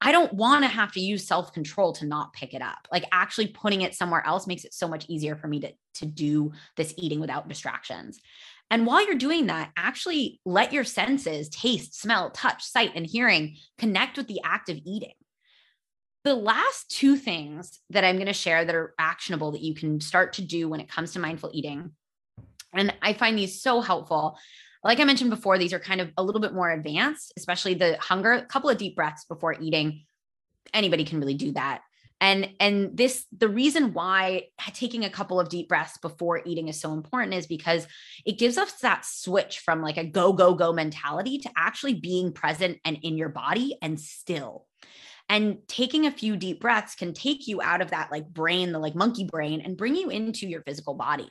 I 0.01 0.11
don't 0.11 0.33
want 0.33 0.63
to 0.63 0.69
have 0.69 0.91
to 0.93 1.01
use 1.01 1.27
self 1.27 1.51
control 1.51 1.91
to 1.93 2.05
not 2.05 2.33
pick 2.33 2.53
it 2.53 2.61
up. 2.61 2.87
Like 2.91 3.05
actually 3.11 3.47
putting 3.47 3.81
it 3.81 3.95
somewhere 3.95 4.25
else 4.25 4.45
makes 4.45 4.63
it 4.63 4.75
so 4.75 4.87
much 4.87 5.05
easier 5.09 5.35
for 5.35 5.47
me 5.47 5.59
to, 5.61 5.71
to 5.95 6.05
do 6.05 6.51
this 6.77 6.93
eating 6.97 7.19
without 7.19 7.49
distractions. 7.49 8.19
And 8.71 8.85
while 8.85 9.05
you're 9.05 9.15
doing 9.15 9.47
that, 9.47 9.71
actually 9.75 10.39
let 10.45 10.73
your 10.73 10.83
senses 10.83 11.49
taste, 11.49 11.99
smell, 11.99 12.29
touch, 12.29 12.63
sight, 12.63 12.91
and 12.95 13.05
hearing 13.05 13.57
connect 13.77 14.17
with 14.17 14.27
the 14.27 14.41
act 14.43 14.69
of 14.69 14.79
eating. 14.85 15.13
The 16.23 16.35
last 16.35 16.89
two 16.91 17.15
things 17.15 17.79
that 17.89 18.03
I'm 18.03 18.17
going 18.17 18.27
to 18.27 18.33
share 18.33 18.65
that 18.65 18.75
are 18.75 18.93
actionable 18.99 19.53
that 19.53 19.61
you 19.61 19.73
can 19.73 20.01
start 20.01 20.33
to 20.33 20.41
do 20.41 20.69
when 20.69 20.81
it 20.81 20.89
comes 20.89 21.13
to 21.13 21.19
mindful 21.19 21.49
eating, 21.53 21.91
and 22.73 22.93
I 23.01 23.13
find 23.13 23.37
these 23.37 23.61
so 23.61 23.81
helpful. 23.81 24.37
Like 24.83 24.99
I 24.99 25.03
mentioned 25.03 25.29
before, 25.29 25.57
these 25.57 25.73
are 25.73 25.79
kind 25.79 26.01
of 26.01 26.11
a 26.17 26.23
little 26.23 26.41
bit 26.41 26.53
more 26.53 26.69
advanced, 26.69 27.33
especially 27.37 27.73
the 27.73 27.97
hunger, 27.99 28.33
a 28.33 28.45
couple 28.45 28.69
of 28.69 28.77
deep 28.77 28.95
breaths 28.95 29.25
before 29.25 29.55
eating. 29.59 30.05
Anybody 30.73 31.03
can 31.03 31.19
really 31.19 31.33
do 31.33 31.51
that 31.53 31.81
and 32.21 32.49
and 32.59 32.97
this 32.97 33.25
the 33.37 33.47
reason 33.47 33.93
why 33.93 34.43
taking 34.73 35.05
a 35.05 35.09
couple 35.09 35.39
of 35.39 35.49
deep 35.49 35.69
breaths 35.69 35.97
before 35.97 36.41
eating 36.45 36.67
is 36.67 36.79
so 36.79 36.93
important 36.93 37.33
is 37.33 37.47
because 37.47 37.87
it 38.25 38.37
gives 38.37 38.57
us 38.57 38.73
that 38.81 39.05
switch 39.05 39.59
from 39.59 39.81
like 39.81 39.97
a 39.97 40.03
go 40.03 40.33
go 40.33 40.53
go 40.53 40.73
mentality 40.73 41.37
to 41.39 41.49
actually 41.57 41.93
being 41.93 42.33
present 42.33 42.77
and 42.83 42.97
in 43.03 43.17
your 43.17 43.29
body 43.29 43.77
and 43.81 43.99
still. 43.99 44.65
And 45.31 45.59
taking 45.67 46.07
a 46.07 46.11
few 46.11 46.35
deep 46.35 46.59
breaths 46.59 46.95
can 46.95 47.13
take 47.13 47.47
you 47.47 47.61
out 47.61 47.81
of 47.81 47.91
that 47.91 48.11
like 48.11 48.27
brain 48.27 48.71
the 48.71 48.79
like 48.79 48.95
monkey 48.95 49.25
brain 49.25 49.61
and 49.61 49.77
bring 49.77 49.95
you 49.95 50.09
into 50.09 50.47
your 50.47 50.63
physical 50.63 50.95
body. 50.95 51.29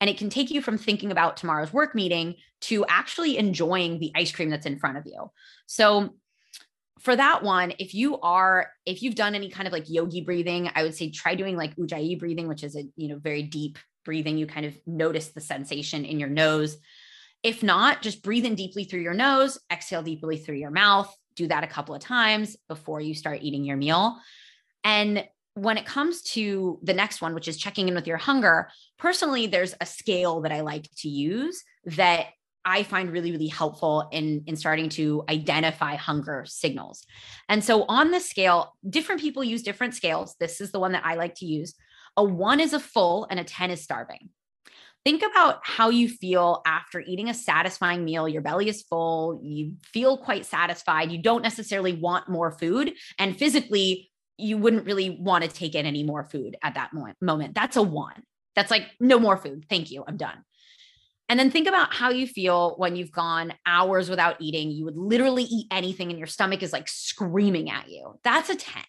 And 0.00 0.08
it 0.08 0.16
can 0.16 0.30
take 0.30 0.52
you 0.52 0.62
from 0.62 0.78
thinking 0.78 1.10
about 1.10 1.36
tomorrow's 1.36 1.72
work 1.72 1.92
meeting 1.94 2.36
to 2.62 2.86
actually 2.86 3.36
enjoying 3.36 3.98
the 3.98 4.12
ice 4.14 4.30
cream 4.30 4.48
that's 4.48 4.66
in 4.66 4.78
front 4.78 4.96
of 4.96 5.06
you. 5.06 5.30
So 5.66 6.14
for 7.00 7.16
that 7.16 7.42
one, 7.42 7.72
if 7.78 7.94
you 7.94 8.20
are, 8.20 8.70
if 8.86 9.02
you've 9.02 9.14
done 9.14 9.34
any 9.34 9.48
kind 9.48 9.66
of 9.66 9.72
like 9.72 9.88
yogi 9.88 10.20
breathing, 10.20 10.70
I 10.74 10.82
would 10.82 10.94
say 10.94 11.10
try 11.10 11.34
doing 11.34 11.56
like 11.56 11.76
ujjayi 11.76 12.18
breathing, 12.18 12.48
which 12.48 12.62
is 12.62 12.76
a, 12.76 12.84
you 12.96 13.08
know, 13.08 13.18
very 13.18 13.42
deep 13.42 13.78
breathing. 14.04 14.38
You 14.38 14.46
kind 14.46 14.66
of 14.66 14.76
notice 14.86 15.28
the 15.28 15.40
sensation 15.40 16.04
in 16.04 16.20
your 16.20 16.28
nose. 16.28 16.76
If 17.42 17.62
not, 17.62 18.02
just 18.02 18.22
breathe 18.22 18.44
in 18.44 18.54
deeply 18.54 18.84
through 18.84 19.00
your 19.00 19.14
nose, 19.14 19.58
exhale 19.70 20.02
deeply 20.02 20.38
through 20.38 20.56
your 20.56 20.70
mouth. 20.70 21.12
Do 21.34 21.48
that 21.48 21.64
a 21.64 21.68
couple 21.68 21.94
of 21.94 22.02
times 22.02 22.56
before 22.68 23.00
you 23.00 23.14
start 23.14 23.40
eating 23.42 23.64
your 23.64 23.76
meal. 23.76 24.18
And 24.84 25.26
when 25.54 25.76
it 25.76 25.86
comes 25.86 26.22
to 26.22 26.78
the 26.82 26.94
next 26.94 27.20
one, 27.20 27.34
which 27.34 27.48
is 27.48 27.56
checking 27.56 27.88
in 27.88 27.94
with 27.94 28.06
your 28.06 28.16
hunger, 28.16 28.68
personally, 28.98 29.46
there's 29.46 29.74
a 29.80 29.86
scale 29.86 30.42
that 30.42 30.52
I 30.52 30.60
like 30.60 30.88
to 30.98 31.08
use 31.08 31.62
that 31.84 32.26
I 32.64 32.82
find 32.82 33.10
really, 33.10 33.32
really 33.32 33.48
helpful 33.48 34.08
in, 34.12 34.44
in 34.46 34.56
starting 34.56 34.88
to 34.90 35.24
identify 35.28 35.96
hunger 35.96 36.44
signals. 36.46 37.04
And 37.48 37.64
so 37.64 37.84
on 37.84 38.10
the 38.10 38.20
scale, 38.20 38.76
different 38.88 39.20
people 39.20 39.42
use 39.42 39.62
different 39.62 39.94
scales. 39.94 40.36
This 40.38 40.60
is 40.60 40.72
the 40.72 40.80
one 40.80 40.92
that 40.92 41.04
I 41.04 41.14
like 41.14 41.34
to 41.36 41.46
use. 41.46 41.74
A 42.16 42.24
one 42.24 42.60
is 42.60 42.72
a 42.72 42.80
full 42.80 43.26
and 43.30 43.40
a 43.40 43.44
10 43.44 43.70
is 43.70 43.82
starving. 43.82 44.28
Think 45.04 45.22
about 45.22 45.60
how 45.64 45.90
you 45.90 46.08
feel 46.08 46.62
after 46.64 47.00
eating 47.00 47.28
a 47.28 47.34
satisfying 47.34 48.04
meal. 48.04 48.28
Your 48.28 48.42
belly 48.42 48.68
is 48.68 48.82
full, 48.82 49.40
you 49.42 49.74
feel 49.82 50.16
quite 50.16 50.46
satisfied, 50.46 51.10
you 51.10 51.18
don't 51.18 51.42
necessarily 51.42 51.92
want 51.92 52.28
more 52.28 52.52
food, 52.52 52.92
and 53.18 53.36
physically, 53.36 54.10
you 54.38 54.58
wouldn't 54.58 54.86
really 54.86 55.10
want 55.10 55.44
to 55.44 55.50
take 55.50 55.74
in 55.74 55.86
any 55.86 56.04
more 56.04 56.24
food 56.24 56.56
at 56.62 56.74
that 56.74 56.92
moment. 57.20 57.54
That's 57.54 57.76
a 57.76 57.82
one. 57.82 58.22
That's 58.54 58.70
like, 58.70 58.86
no 59.00 59.18
more 59.18 59.36
food. 59.36 59.66
Thank 59.68 59.90
you. 59.90 60.04
I'm 60.06 60.16
done. 60.16 60.44
And 61.32 61.40
then 61.40 61.50
think 61.50 61.66
about 61.66 61.94
how 61.94 62.10
you 62.10 62.26
feel 62.26 62.74
when 62.76 62.94
you've 62.94 63.10
gone 63.10 63.54
hours 63.64 64.10
without 64.10 64.36
eating. 64.38 64.70
You 64.70 64.84
would 64.84 64.98
literally 64.98 65.44
eat 65.44 65.66
anything 65.70 66.10
and 66.10 66.18
your 66.18 66.26
stomach 66.26 66.62
is 66.62 66.74
like 66.74 66.90
screaming 66.90 67.70
at 67.70 67.88
you. 67.88 68.20
That's 68.22 68.50
a 68.50 68.54
10. 68.54 68.82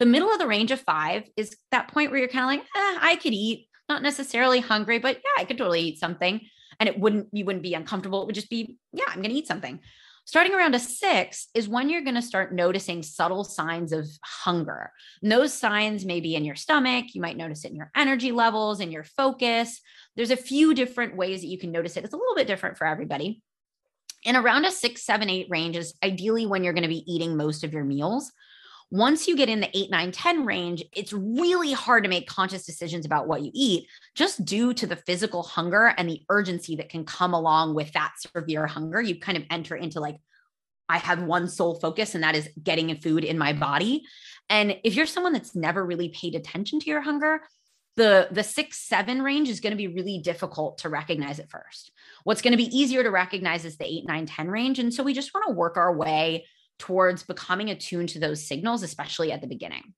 The 0.00 0.06
middle 0.06 0.28
of 0.28 0.40
the 0.40 0.48
range 0.48 0.72
of 0.72 0.80
five 0.80 1.22
is 1.36 1.56
that 1.70 1.86
point 1.86 2.10
where 2.10 2.18
you're 2.18 2.28
kind 2.28 2.42
of 2.42 2.48
like, 2.48 2.62
eh, 2.62 2.98
I 3.00 3.14
could 3.22 3.32
eat, 3.32 3.68
not 3.88 4.02
necessarily 4.02 4.58
hungry, 4.58 4.98
but 4.98 5.18
yeah, 5.18 5.40
I 5.40 5.44
could 5.44 5.56
totally 5.56 5.82
eat 5.82 6.00
something. 6.00 6.40
And 6.80 6.88
it 6.88 6.98
wouldn't, 6.98 7.28
you 7.30 7.44
wouldn't 7.44 7.62
be 7.62 7.74
uncomfortable. 7.74 8.22
It 8.22 8.26
would 8.26 8.34
just 8.34 8.50
be, 8.50 8.76
yeah, 8.92 9.04
I'm 9.06 9.22
going 9.22 9.30
to 9.30 9.36
eat 9.38 9.46
something. 9.46 9.78
Starting 10.28 10.54
around 10.54 10.74
a 10.74 10.78
six 10.78 11.46
is 11.54 11.70
when 11.70 11.88
you're 11.88 12.02
going 12.02 12.14
to 12.14 12.20
start 12.20 12.52
noticing 12.52 13.02
subtle 13.02 13.44
signs 13.44 13.92
of 13.92 14.06
hunger. 14.22 14.90
And 15.22 15.32
those 15.32 15.54
signs 15.54 16.04
may 16.04 16.20
be 16.20 16.34
in 16.34 16.44
your 16.44 16.54
stomach. 16.54 17.14
You 17.14 17.22
might 17.22 17.38
notice 17.38 17.64
it 17.64 17.70
in 17.70 17.76
your 17.76 17.90
energy 17.96 18.30
levels, 18.30 18.80
in 18.80 18.90
your 18.90 19.04
focus. 19.04 19.80
There's 20.18 20.32
a 20.32 20.36
few 20.36 20.74
different 20.74 21.14
ways 21.14 21.42
that 21.42 21.46
you 21.46 21.58
can 21.58 21.70
notice 21.70 21.96
it. 21.96 22.02
It's 22.02 22.12
a 22.12 22.16
little 22.16 22.34
bit 22.34 22.48
different 22.48 22.76
for 22.76 22.88
everybody. 22.88 23.40
And 24.26 24.36
around 24.36 24.64
a 24.64 24.72
six, 24.72 25.04
seven, 25.04 25.30
eight 25.30 25.46
range 25.48 25.76
is 25.76 25.94
ideally 26.02 26.44
when 26.44 26.64
you're 26.64 26.72
going 26.72 26.82
to 26.82 26.88
be 26.88 27.10
eating 27.10 27.36
most 27.36 27.62
of 27.62 27.72
your 27.72 27.84
meals. 27.84 28.32
Once 28.90 29.28
you 29.28 29.36
get 29.36 29.48
in 29.48 29.60
the 29.60 29.70
eight, 29.78 29.92
nine, 29.92 30.10
10 30.10 30.44
range, 30.44 30.82
it's 30.92 31.12
really 31.12 31.72
hard 31.72 32.02
to 32.02 32.10
make 32.10 32.26
conscious 32.26 32.66
decisions 32.66 33.06
about 33.06 33.28
what 33.28 33.42
you 33.42 33.52
eat 33.54 33.86
just 34.16 34.44
due 34.44 34.74
to 34.74 34.88
the 34.88 34.96
physical 34.96 35.44
hunger 35.44 35.94
and 35.96 36.08
the 36.08 36.24
urgency 36.30 36.74
that 36.74 36.88
can 36.88 37.04
come 37.04 37.32
along 37.32 37.76
with 37.76 37.92
that 37.92 38.14
severe 38.18 38.66
hunger. 38.66 39.00
You 39.00 39.20
kind 39.20 39.38
of 39.38 39.44
enter 39.50 39.76
into 39.76 40.00
like, 40.00 40.16
I 40.88 40.98
have 40.98 41.22
one 41.22 41.46
sole 41.46 41.78
focus, 41.78 42.16
and 42.16 42.24
that 42.24 42.34
is 42.34 42.48
getting 42.60 42.96
food 42.96 43.22
in 43.22 43.38
my 43.38 43.52
body. 43.52 44.02
And 44.48 44.78
if 44.82 44.96
you're 44.96 45.06
someone 45.06 45.34
that's 45.34 45.54
never 45.54 45.86
really 45.86 46.08
paid 46.08 46.34
attention 46.34 46.80
to 46.80 46.86
your 46.86 47.02
hunger, 47.02 47.42
the 47.98 48.28
the 48.30 48.44
six 48.44 48.78
seven 48.78 49.20
range 49.20 49.48
is 49.48 49.58
going 49.58 49.72
to 49.72 49.76
be 49.76 49.88
really 49.88 50.18
difficult 50.18 50.78
to 50.78 50.88
recognize 50.88 51.40
at 51.40 51.50
first. 51.50 51.90
What's 52.22 52.40
going 52.40 52.52
to 52.52 52.56
be 52.56 52.76
easier 52.76 53.02
to 53.02 53.10
recognize 53.10 53.64
is 53.64 53.76
the 53.76 53.84
eight 53.84 54.06
nine 54.06 54.24
ten 54.24 54.48
range 54.48 54.78
and 54.78 54.94
so 54.94 55.02
we 55.02 55.12
just 55.12 55.34
want 55.34 55.46
to 55.48 55.52
work 55.52 55.76
our 55.76 55.94
way 55.94 56.46
towards 56.78 57.24
becoming 57.24 57.70
attuned 57.70 58.10
to 58.10 58.20
those 58.20 58.46
signals 58.46 58.84
especially 58.84 59.32
at 59.32 59.40
the 59.40 59.48
beginning. 59.48 59.94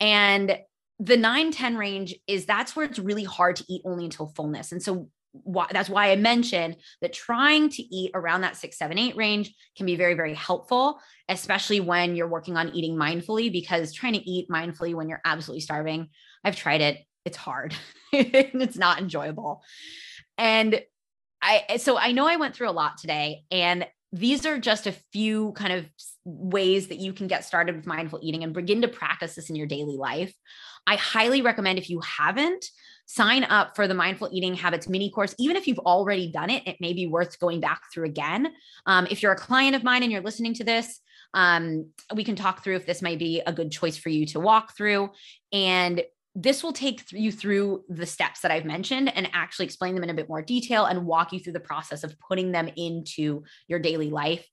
And 0.00 0.58
the 1.00 1.16
9 1.16 1.52
10 1.52 1.76
range 1.76 2.14
is 2.26 2.46
that's 2.46 2.74
where 2.74 2.84
it's 2.84 2.98
really 2.98 3.24
hard 3.24 3.56
to 3.56 3.64
eat 3.68 3.82
only 3.84 4.04
until 4.04 4.32
fullness 4.34 4.72
and 4.72 4.82
so 4.82 5.08
why, 5.32 5.66
that's 5.70 5.90
why 5.90 6.10
I 6.10 6.16
mentioned 6.16 6.76
that 7.02 7.12
trying 7.12 7.68
to 7.70 7.82
eat 7.94 8.12
around 8.14 8.40
that 8.40 8.56
six, 8.56 8.78
seven, 8.78 8.98
eight 8.98 9.16
range 9.16 9.54
can 9.76 9.86
be 9.86 9.94
very, 9.94 10.14
very 10.14 10.34
helpful, 10.34 11.00
especially 11.28 11.80
when 11.80 12.16
you're 12.16 12.28
working 12.28 12.56
on 12.56 12.70
eating 12.70 12.96
mindfully, 12.96 13.52
because 13.52 13.92
trying 13.92 14.14
to 14.14 14.30
eat 14.30 14.48
mindfully 14.48 14.94
when 14.94 15.08
you're 15.08 15.20
absolutely 15.24 15.60
starving, 15.60 16.08
I've 16.44 16.56
tried 16.56 16.80
it 16.80 16.98
it's 17.28 17.36
hard 17.36 17.74
it's 18.12 18.76
not 18.76 18.98
enjoyable. 18.98 19.62
And 20.36 20.80
I, 21.40 21.76
so 21.76 21.96
I 21.96 22.12
know 22.12 22.26
I 22.26 22.36
went 22.36 22.56
through 22.56 22.70
a 22.70 22.72
lot 22.72 22.98
today, 22.98 23.42
and 23.50 23.86
these 24.12 24.46
are 24.46 24.58
just 24.58 24.86
a 24.86 24.94
few 25.12 25.52
kind 25.52 25.72
of 25.72 25.86
ways 26.24 26.88
that 26.88 26.98
you 26.98 27.12
can 27.12 27.26
get 27.26 27.44
started 27.44 27.76
with 27.76 27.86
mindful 27.86 28.18
eating 28.22 28.42
and 28.42 28.52
begin 28.52 28.82
to 28.82 28.88
practice 28.88 29.34
this 29.34 29.50
in 29.50 29.56
your 29.56 29.66
daily 29.66 29.96
life. 29.96 30.34
I 30.86 30.96
highly 30.96 31.42
recommend 31.42 31.78
if 31.78 31.90
you 31.90 32.00
haven't, 32.00 32.64
sign 33.06 33.44
up 33.44 33.76
for 33.76 33.86
the 33.86 33.94
mindful 33.94 34.28
eating 34.32 34.54
habits 34.54 34.86
mini 34.86 35.10
course 35.10 35.34
even 35.38 35.56
if 35.56 35.66
you've 35.66 35.78
already 35.78 36.30
done 36.30 36.50
it 36.50 36.62
it 36.66 36.76
may 36.78 36.92
be 36.92 37.06
worth 37.06 37.40
going 37.40 37.58
back 37.58 37.80
through 37.90 38.04
again 38.04 38.52
um, 38.84 39.06
if 39.10 39.22
you're 39.22 39.32
a 39.32 39.36
client 39.36 39.74
of 39.74 39.82
mine 39.82 40.02
and 40.02 40.12
you're 40.12 40.20
listening 40.20 40.52
to 40.52 40.62
this 40.62 41.00
um, 41.32 41.86
we 42.14 42.22
can 42.22 42.36
talk 42.36 42.62
through 42.62 42.76
if 42.76 42.84
this 42.84 43.00
might 43.00 43.18
be 43.18 43.40
a 43.46 43.52
good 43.52 43.70
choice 43.70 43.96
for 43.96 44.10
you 44.10 44.26
to 44.26 44.38
walk 44.38 44.76
through 44.76 45.08
and 45.54 46.02
this 46.34 46.62
will 46.62 46.72
take 46.72 47.10
you 47.12 47.32
through 47.32 47.84
the 47.88 48.06
steps 48.06 48.40
that 48.40 48.50
I've 48.50 48.64
mentioned 48.64 49.14
and 49.14 49.28
actually 49.32 49.66
explain 49.66 49.94
them 49.94 50.04
in 50.04 50.10
a 50.10 50.14
bit 50.14 50.28
more 50.28 50.42
detail 50.42 50.84
and 50.84 51.06
walk 51.06 51.32
you 51.32 51.40
through 51.40 51.54
the 51.54 51.60
process 51.60 52.04
of 52.04 52.18
putting 52.20 52.52
them 52.52 52.70
into 52.76 53.42
your 53.66 53.78
daily 53.78 54.10
life. 54.10 54.46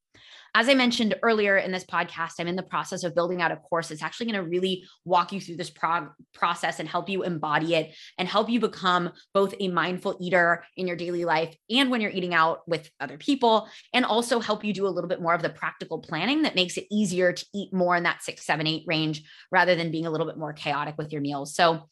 As 0.58 0.70
I 0.70 0.74
mentioned 0.74 1.16
earlier 1.22 1.58
in 1.58 1.74
this 1.74 1.84
podcast, 1.84 2.36
I'm 2.40 2.48
in 2.48 2.56
the 2.56 2.64
process 2.64 3.04
of 3.04 3.14
building 3.14 3.42
out 3.42 3.52
a 3.52 3.58
course 3.58 3.90
that's 3.90 4.02
actually 4.02 4.28
going 4.32 4.42
to 4.42 4.50
really 4.50 4.86
walk 5.04 5.34
you 5.34 5.42
through 5.42 5.58
this 5.58 5.70
prog- 5.70 6.14
process 6.34 6.80
and 6.80 6.88
help 6.88 7.10
you 7.10 7.24
embody 7.24 7.76
it 7.76 7.94
and 8.18 8.26
help 8.26 8.50
you 8.50 8.62
become 8.62 9.12
both 9.34 9.54
a 9.60 9.68
mindful 9.68 10.18
eater 10.22 10.64
in 10.78 10.88
your 10.88 10.96
daily 10.96 11.26
life 11.26 11.54
and 11.70 11.92
when 11.92 12.00
you're 12.00 12.10
eating 12.10 12.34
out 12.34 12.62
with 12.70 12.90
other 13.02 13.18
people, 13.18 13.68
and 13.94 14.06
also 14.06 14.40
help 14.40 14.64
you 14.64 14.72
do 14.72 14.88
a 14.88 14.96
little 14.96 15.10
bit 15.10 15.22
more 15.22 15.34
of 15.34 15.42
the 15.42 15.50
practical 15.50 16.00
planning 16.00 16.44
that 16.44 16.56
makes 16.56 16.78
it 16.78 16.86
easier 16.90 17.34
to 17.34 17.46
eat 17.54 17.74
more 17.74 17.98
in 17.98 18.04
that 18.04 18.24
six, 18.24 18.46
seven, 18.46 18.66
eight 18.66 18.86
range 18.88 19.24
rather 19.52 19.76
than 19.76 19.92
being 19.92 20.06
a 20.06 20.10
little 20.10 20.26
bit 20.26 20.38
more 20.38 20.54
chaotic 20.54 20.96
with 20.98 21.12
your 21.12 21.22
meals. 21.22 21.54
So, 21.54 21.90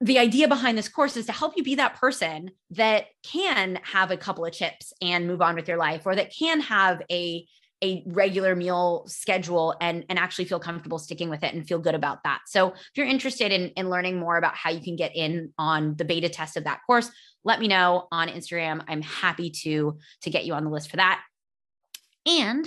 the 0.00 0.18
idea 0.18 0.48
behind 0.48 0.78
this 0.78 0.88
course 0.88 1.16
is 1.16 1.26
to 1.26 1.32
help 1.32 1.54
you 1.56 1.62
be 1.62 1.74
that 1.74 1.96
person 1.96 2.50
that 2.70 3.06
can 3.22 3.78
have 3.82 4.10
a 4.10 4.16
couple 4.16 4.44
of 4.46 4.52
chips 4.52 4.92
and 5.02 5.26
move 5.26 5.42
on 5.42 5.54
with 5.54 5.68
your 5.68 5.76
life 5.76 6.02
or 6.06 6.14
that 6.16 6.32
can 6.36 6.60
have 6.60 7.02
a 7.10 7.46
a 7.82 8.02
regular 8.06 8.54
meal 8.54 9.04
schedule 9.06 9.74
and 9.80 10.04
and 10.08 10.18
actually 10.18 10.44
feel 10.44 10.60
comfortable 10.60 10.98
sticking 10.98 11.30
with 11.30 11.42
it 11.42 11.54
and 11.54 11.66
feel 11.66 11.78
good 11.78 11.94
about 11.94 12.22
that. 12.24 12.40
So 12.46 12.68
if 12.68 12.90
you're 12.94 13.06
interested 13.06 13.52
in 13.52 13.68
in 13.70 13.88
learning 13.88 14.18
more 14.18 14.36
about 14.36 14.54
how 14.54 14.70
you 14.70 14.80
can 14.80 14.96
get 14.96 15.16
in 15.16 15.52
on 15.58 15.96
the 15.96 16.04
beta 16.04 16.28
test 16.28 16.56
of 16.56 16.64
that 16.64 16.80
course, 16.86 17.10
let 17.44 17.58
me 17.58 17.68
know 17.68 18.06
on 18.12 18.28
Instagram. 18.28 18.82
I'm 18.86 19.02
happy 19.02 19.50
to 19.62 19.98
to 20.22 20.30
get 20.30 20.44
you 20.44 20.54
on 20.54 20.64
the 20.64 20.70
list 20.70 20.90
for 20.90 20.96
that. 20.96 21.22
And 22.26 22.66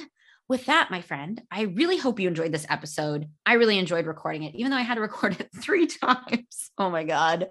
with 0.50 0.66
that, 0.66 0.92
my 0.92 1.02
friend, 1.02 1.42
I 1.52 1.64
really 1.64 1.98
hope 1.98 2.20
you 2.20 2.28
enjoyed 2.28 2.52
this 2.52 2.66
episode. 2.70 3.28
I 3.46 3.54
really 3.54 3.78
enjoyed 3.78 4.06
recording 4.06 4.44
it, 4.44 4.56
even 4.56 4.72
though 4.72 4.78
I 4.78 4.82
had 4.82 4.96
to 4.96 5.02
record 5.10 5.40
it 5.40 5.50
three 5.62 5.88
times. 5.88 6.72
Oh 6.80 6.90
my 6.90 7.04
God. 7.04 7.50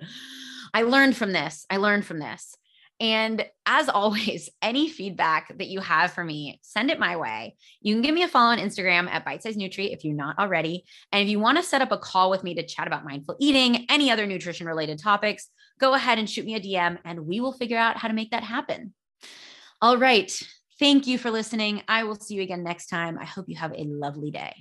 I 0.74 0.83
learned 0.83 1.16
from 1.16 1.33
this. 1.33 1.64
I 1.70 1.76
learned 1.76 2.05
from 2.05 2.18
this. 2.18 2.57
And 2.98 3.44
as 3.66 3.88
always, 3.88 4.50
any 4.61 4.88
feedback 4.88 5.57
that 5.59 5.68
you 5.68 5.81
have 5.81 6.12
for 6.12 6.24
me, 6.24 6.59
send 6.62 6.90
it 6.90 6.98
my 6.98 7.16
way. 7.16 7.57
You 7.81 7.94
can 7.94 8.02
give 8.02 8.14
me 8.14 8.22
a 8.22 8.28
follow 8.28 8.52
on 8.52 8.59
Instagram 8.59 9.09
at 9.09 9.24
Bite 9.24 9.42
Size 9.42 9.57
Nutri 9.57 9.92
if 9.92 10.05
you're 10.05 10.14
not 10.14 10.38
already. 10.38 10.85
And 11.12 11.22
if 11.22 11.28
you 11.28 11.38
want 11.38 11.59
to 11.59 11.64
set 11.64 11.83
up 11.83 11.92
a 11.92 11.98
call 11.98 12.31
with 12.31 12.42
me 12.42 12.55
to 12.55 12.66
chat 12.66 12.87
about 12.87 13.05
mindful 13.05 13.37
eating, 13.38 13.87
any 13.88 14.11
other 14.11 14.26
nutrition 14.26 14.66
related 14.66 14.98
topics, 14.98 15.48
go 15.81 15.94
ahead 15.94 16.18
and 16.18 16.28
shoot 16.28 16.44
me 16.44 16.55
a 16.55 16.61
DM 16.61 16.98
and 17.05 17.26
we 17.26 17.40
will 17.40 17.52
figure 17.52 17.78
out 17.78 17.96
how 17.96 18.09
to 18.09 18.14
make 18.14 18.31
that 18.31 18.44
happen. 18.44 18.92
All 19.81 19.98
right. 19.98 20.33
Thank 20.82 21.06
you 21.06 21.16
for 21.16 21.30
listening. 21.30 21.84
I 21.86 22.02
will 22.02 22.16
see 22.16 22.34
you 22.34 22.42
again 22.42 22.64
next 22.64 22.88
time. 22.88 23.16
I 23.16 23.24
hope 23.24 23.48
you 23.48 23.54
have 23.54 23.72
a 23.72 23.84
lovely 23.84 24.32
day. 24.32 24.52